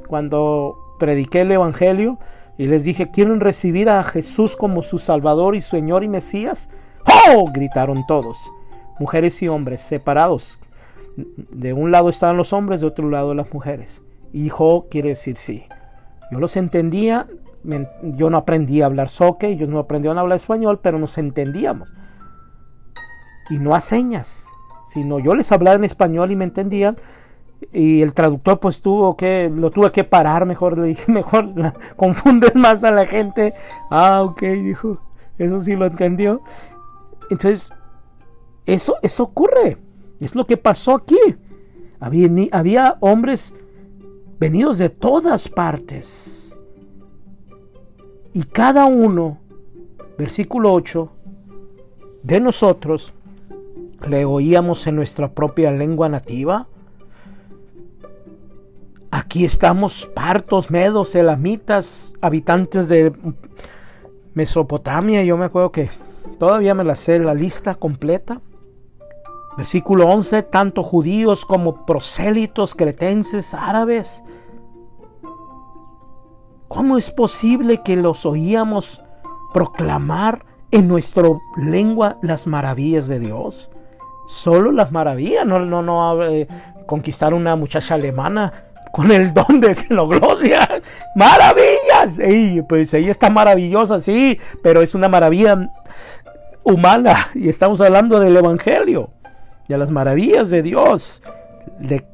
Cuando 0.07 0.95
prediqué 0.99 1.41
el 1.41 1.51
Evangelio 1.51 2.17
y 2.57 2.67
les 2.67 2.85
dije, 2.85 3.11
¿quieren 3.11 3.41
recibir 3.41 3.89
a 3.89 4.03
Jesús 4.03 4.55
como 4.55 4.81
su 4.81 4.99
Salvador 4.99 5.55
y 5.55 5.61
Señor 5.61 6.03
y 6.03 6.07
Mesías? 6.07 6.69
¡Oh! 7.05 7.45
gritaron 7.53 8.05
todos. 8.07 8.37
Mujeres 8.99 9.41
y 9.43 9.47
hombres 9.47 9.81
separados. 9.81 10.59
De 11.15 11.73
un 11.73 11.91
lado 11.91 12.09
estaban 12.09 12.37
los 12.37 12.53
hombres, 12.53 12.81
de 12.81 12.87
otro 12.87 13.09
lado 13.09 13.33
las 13.33 13.53
mujeres. 13.53 14.03
Hijo 14.31 14.87
quiere 14.89 15.09
decir 15.09 15.35
sí. 15.35 15.65
Yo 16.31 16.39
los 16.39 16.55
entendía. 16.55 17.27
Yo 18.01 18.29
no 18.29 18.37
aprendí 18.37 18.81
a 18.81 18.85
hablar 18.85 19.09
soque, 19.09 19.47
ellos 19.47 19.67
no 19.67 19.79
aprendieron 19.79 20.17
a 20.17 20.21
hablar 20.21 20.37
español, 20.37 20.79
pero 20.81 20.99
nos 20.99 21.17
entendíamos 21.17 21.91
y 23.49 23.59
no 23.59 23.75
a 23.75 23.81
señas, 23.81 24.47
sino 24.87 25.19
yo 25.19 25.35
les 25.35 25.51
hablaba 25.51 25.75
en 25.75 25.83
español 25.83 26.31
y 26.31 26.35
me 26.35 26.45
entendían. 26.45 26.97
Y 27.71 28.01
el 28.01 28.13
traductor 28.13 28.59
pues 28.59 28.81
tuvo 28.81 29.17
que, 29.17 29.51
lo 29.53 29.71
tuve 29.71 29.91
que 29.91 30.03
parar, 30.03 30.45
mejor 30.45 30.77
le 30.77 30.87
dije, 30.87 31.11
mejor 31.11 31.49
confundes 31.95 32.55
más 32.55 32.83
a 32.83 32.91
la 32.91 33.05
gente. 33.05 33.53
Ah, 33.89 34.21
ok, 34.23 34.41
dijo, 34.41 34.99
eso 35.37 35.59
sí 35.59 35.75
lo 35.75 35.85
entendió. 35.85 36.41
Entonces, 37.29 37.69
eso, 38.65 38.95
eso 39.01 39.23
ocurre. 39.23 39.77
Es 40.19 40.35
lo 40.35 40.45
que 40.45 40.57
pasó 40.57 40.95
aquí. 40.95 41.17
Había, 41.99 42.29
había 42.51 42.97
hombres 42.99 43.55
venidos 44.39 44.77
de 44.77 44.89
todas 44.89 45.49
partes. 45.49 46.57
Y 48.33 48.43
cada 48.43 48.85
uno, 48.85 49.39
versículo 50.17 50.71
8, 50.73 51.11
de 52.23 52.39
nosotros 52.39 53.13
le 54.05 54.25
oíamos 54.25 54.85
en 54.87 54.95
nuestra 54.95 55.33
propia 55.33 55.71
lengua 55.71 56.09
nativa. 56.09 56.67
Aquí 59.11 59.45
estamos 59.45 60.09
partos, 60.13 60.69
medos, 60.69 61.15
elamitas, 61.15 62.13
habitantes 62.21 62.87
de 62.87 63.13
Mesopotamia. 64.33 65.23
Yo 65.23 65.37
me 65.37 65.45
acuerdo 65.45 65.71
que 65.71 65.89
todavía 66.37 66.75
me 66.75 66.83
la 66.83 66.95
sé 66.95 67.17
la 67.19 67.33
lista 67.33 67.75
completa. 67.75 68.41
Versículo 69.57 70.07
11, 70.07 70.43
tanto 70.43 70.83
judíos 70.83 71.45
como 71.45 71.85
prosélitos, 71.85 72.75
cretenses, 72.75 73.55
árabes. 73.55 74.23
¿Cómo 76.67 76.97
es 76.97 77.09
posible 77.09 77.81
que 77.81 77.95
los 77.95 78.25
oíamos 78.25 79.01
proclamar 79.53 80.45
en 80.69 80.87
nuestra 80.87 81.27
lengua 81.55 82.19
las 82.21 82.45
maravillas 82.45 83.07
de 83.07 83.19
Dios? 83.19 83.71
Solo 84.27 84.71
las 84.71 84.91
maravillas, 84.91 85.45
no, 85.45 85.59
no, 85.59 85.81
no 85.81 86.23
eh, 86.25 86.47
conquistar 86.85 87.33
una 87.33 87.55
muchacha 87.55 87.95
alemana 87.95 88.51
con 88.91 89.11
el 89.11 89.33
don 89.33 89.59
de 89.59 89.73
xenoglosia. 89.73 90.81
¡Maravillas! 91.15 92.19
pues 92.67 92.93
ella 92.93 93.11
está 93.11 93.29
maravillosa, 93.29 93.99
sí, 93.99 94.39
pero 94.61 94.81
es 94.81 94.95
una 94.95 95.07
maravilla 95.07 95.71
humana 96.63 97.29
y 97.35 97.49
estamos 97.49 97.79
hablando 97.81 98.19
del 98.19 98.35
Evangelio 98.37 99.11
de 99.67 99.77
las 99.77 99.91
maravillas 99.91 100.49
de 100.49 100.61
Dios 100.61 101.23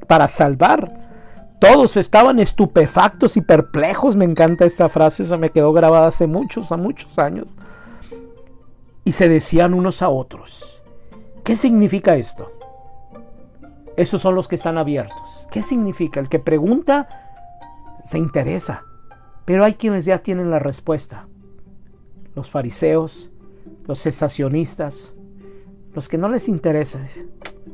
para 0.08 0.28
salvar. 0.28 0.92
Todos 1.60 1.98
estaban 1.98 2.40
estupefactos 2.40 3.38
y 3.38 3.42
perplejos. 3.42 4.16
Me 4.16 4.26
encanta 4.26 4.66
esta 4.66 4.90
frase, 4.90 5.24
esa 5.24 5.38
me 5.38 5.52
quedó 5.52 5.72
grabada 5.72 6.08
hace 6.08 6.28
muchos, 6.28 6.72
a 6.72 6.78
muchos 6.78 7.18
años. 7.20 7.56
Y 9.06 9.14
se 9.14 9.30
decían 9.30 9.74
unos 9.74 10.02
a 10.02 10.10
otros. 10.10 10.83
¿Qué 11.44 11.58
significa 11.58 12.16
esto? 12.16 12.52
Esos 13.98 14.22
son 14.22 14.36
los 14.36 14.48
que 14.48 14.56
están 14.56 14.78
abiertos. 14.78 15.48
¿Qué 15.52 15.62
significa? 15.62 16.20
El 16.20 16.30
que 16.30 16.40
pregunta 16.40 17.08
se 18.04 18.18
interesa. 18.18 18.86
Pero 19.46 19.66
hay 19.66 19.74
quienes 19.74 20.06
ya 20.06 20.20
tienen 20.20 20.50
la 20.50 20.60
respuesta. 20.60 21.28
Los 22.34 22.50
fariseos, 22.50 23.30
los 23.86 24.02
cesacionistas, 24.02 25.12
los 25.94 26.08
que 26.08 26.18
no 26.18 26.30
les 26.30 26.48
interesa. 26.48 27.02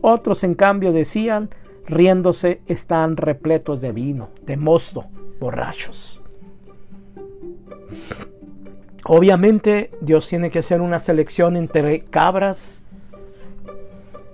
Otros, 0.01 0.43
en 0.43 0.55
cambio, 0.55 0.91
decían, 0.91 1.49
riéndose, 1.85 2.61
están 2.65 3.17
repletos 3.17 3.81
de 3.81 3.91
vino, 3.91 4.29
de 4.45 4.57
mosto, 4.57 5.05
borrachos. 5.39 6.21
Obviamente, 9.05 9.91
Dios 10.01 10.27
tiene 10.27 10.49
que 10.49 10.59
hacer 10.59 10.81
una 10.81 10.99
selección 10.99 11.55
entre 11.55 12.03
cabras 12.03 12.83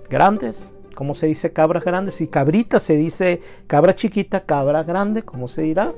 grandes, 0.08 0.72
¿cómo 0.94 1.14
se 1.14 1.26
dice 1.26 1.52
cabras 1.52 1.84
grandes? 1.84 2.20
Y 2.20 2.28
cabrita 2.28 2.80
se 2.80 2.96
dice 2.96 3.40
cabra 3.66 3.94
chiquita, 3.94 4.44
cabra 4.44 4.82
grande, 4.82 5.22
¿cómo 5.22 5.48
se 5.48 5.62
dirá? 5.62 5.92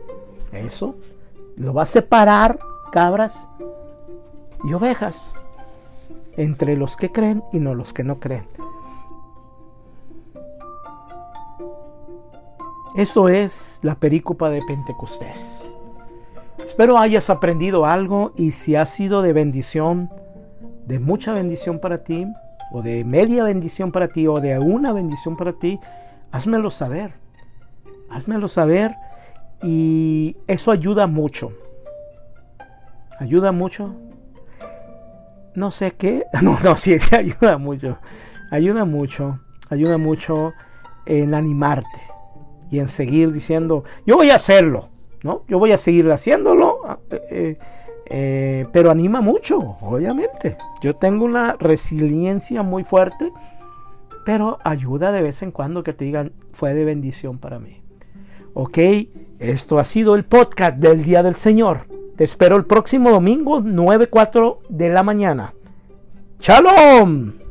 Eso. 0.52 0.96
Lo 1.56 1.74
va 1.74 1.82
a 1.82 1.86
separar 1.86 2.58
cabras 2.92 3.48
y 4.64 4.72
ovejas 4.72 5.34
entre 6.36 6.76
los 6.76 6.96
que 6.96 7.10
creen 7.10 7.42
y 7.52 7.58
no 7.58 7.74
los 7.74 7.92
que 7.92 8.04
no 8.04 8.20
creen. 8.20 8.46
Eso 12.96 13.28
es 13.28 13.80
la 13.82 13.94
perícopa 13.96 14.50
de 14.50 14.62
Pentecostés. 14.62 15.74
Espero 16.64 16.98
hayas 16.98 17.30
aprendido 17.30 17.86
algo 17.86 18.32
y 18.36 18.52
si 18.52 18.76
ha 18.76 18.86
sido 18.86 19.22
de 19.22 19.32
bendición, 19.32 20.10
de 20.86 20.98
mucha 20.98 21.32
bendición 21.32 21.78
para 21.78 21.98
ti, 21.98 22.26
o 22.70 22.82
de 22.82 23.04
media 23.04 23.44
bendición 23.44 23.92
para 23.92 24.08
ti, 24.08 24.26
o 24.26 24.40
de 24.40 24.58
una 24.58 24.92
bendición 24.92 25.36
para 25.36 25.52
ti, 25.52 25.78
házmelo 26.30 26.70
saber. 26.70 27.12
Házmelo 28.10 28.48
saber 28.48 28.94
y 29.62 30.36
eso 30.46 30.70
ayuda 30.70 31.06
mucho. 31.06 31.52
Ayuda 33.18 33.52
mucho. 33.52 33.94
No 35.54 35.70
sé 35.70 35.92
qué. 35.92 36.24
No, 36.42 36.58
no, 36.62 36.76
sí, 36.76 36.98
sí 36.98 37.14
ayuda 37.14 37.58
mucho. 37.58 37.98
Ayuda 38.50 38.84
mucho. 38.84 39.40
Ayuda 39.70 39.98
mucho 39.98 40.52
en 41.06 41.34
animarte 41.34 42.08
y 42.70 42.78
en 42.80 42.88
seguir 42.88 43.32
diciendo, 43.32 43.84
yo 44.06 44.16
voy 44.16 44.30
a 44.30 44.36
hacerlo, 44.36 44.90
¿no? 45.22 45.44
Yo 45.48 45.58
voy 45.58 45.72
a 45.72 45.78
seguir 45.78 46.10
haciéndolo, 46.10 46.80
ah, 46.86 46.98
eh, 47.10 47.26
eh, 47.30 47.58
eh, 48.10 48.66
pero 48.72 48.90
anima 48.90 49.20
mucho, 49.20 49.76
obviamente. 49.80 50.56
Yo 50.82 50.94
tengo 50.94 51.24
una 51.24 51.54
resiliencia 51.54 52.62
muy 52.62 52.84
fuerte, 52.84 53.32
pero 54.24 54.58
ayuda 54.64 55.12
de 55.12 55.22
vez 55.22 55.42
en 55.42 55.52
cuando 55.52 55.82
que 55.82 55.92
te 55.92 56.04
digan, 56.04 56.32
fue 56.52 56.74
de 56.74 56.84
bendición 56.84 57.38
para 57.38 57.58
mí. 57.58 57.82
Ok, 58.54 58.78
esto 59.38 59.78
ha 59.78 59.84
sido 59.84 60.14
el 60.14 60.24
podcast 60.24 60.76
del 60.78 61.04
Día 61.04 61.22
del 61.22 61.34
Señor. 61.34 61.86
Te 62.16 62.24
espero 62.24 62.56
el 62.56 62.64
próximo 62.64 63.10
domingo, 63.10 63.60
9.4 63.60 64.58
de 64.68 64.88
la 64.88 65.02
mañana. 65.02 65.54
¡Shalom! 66.40 67.47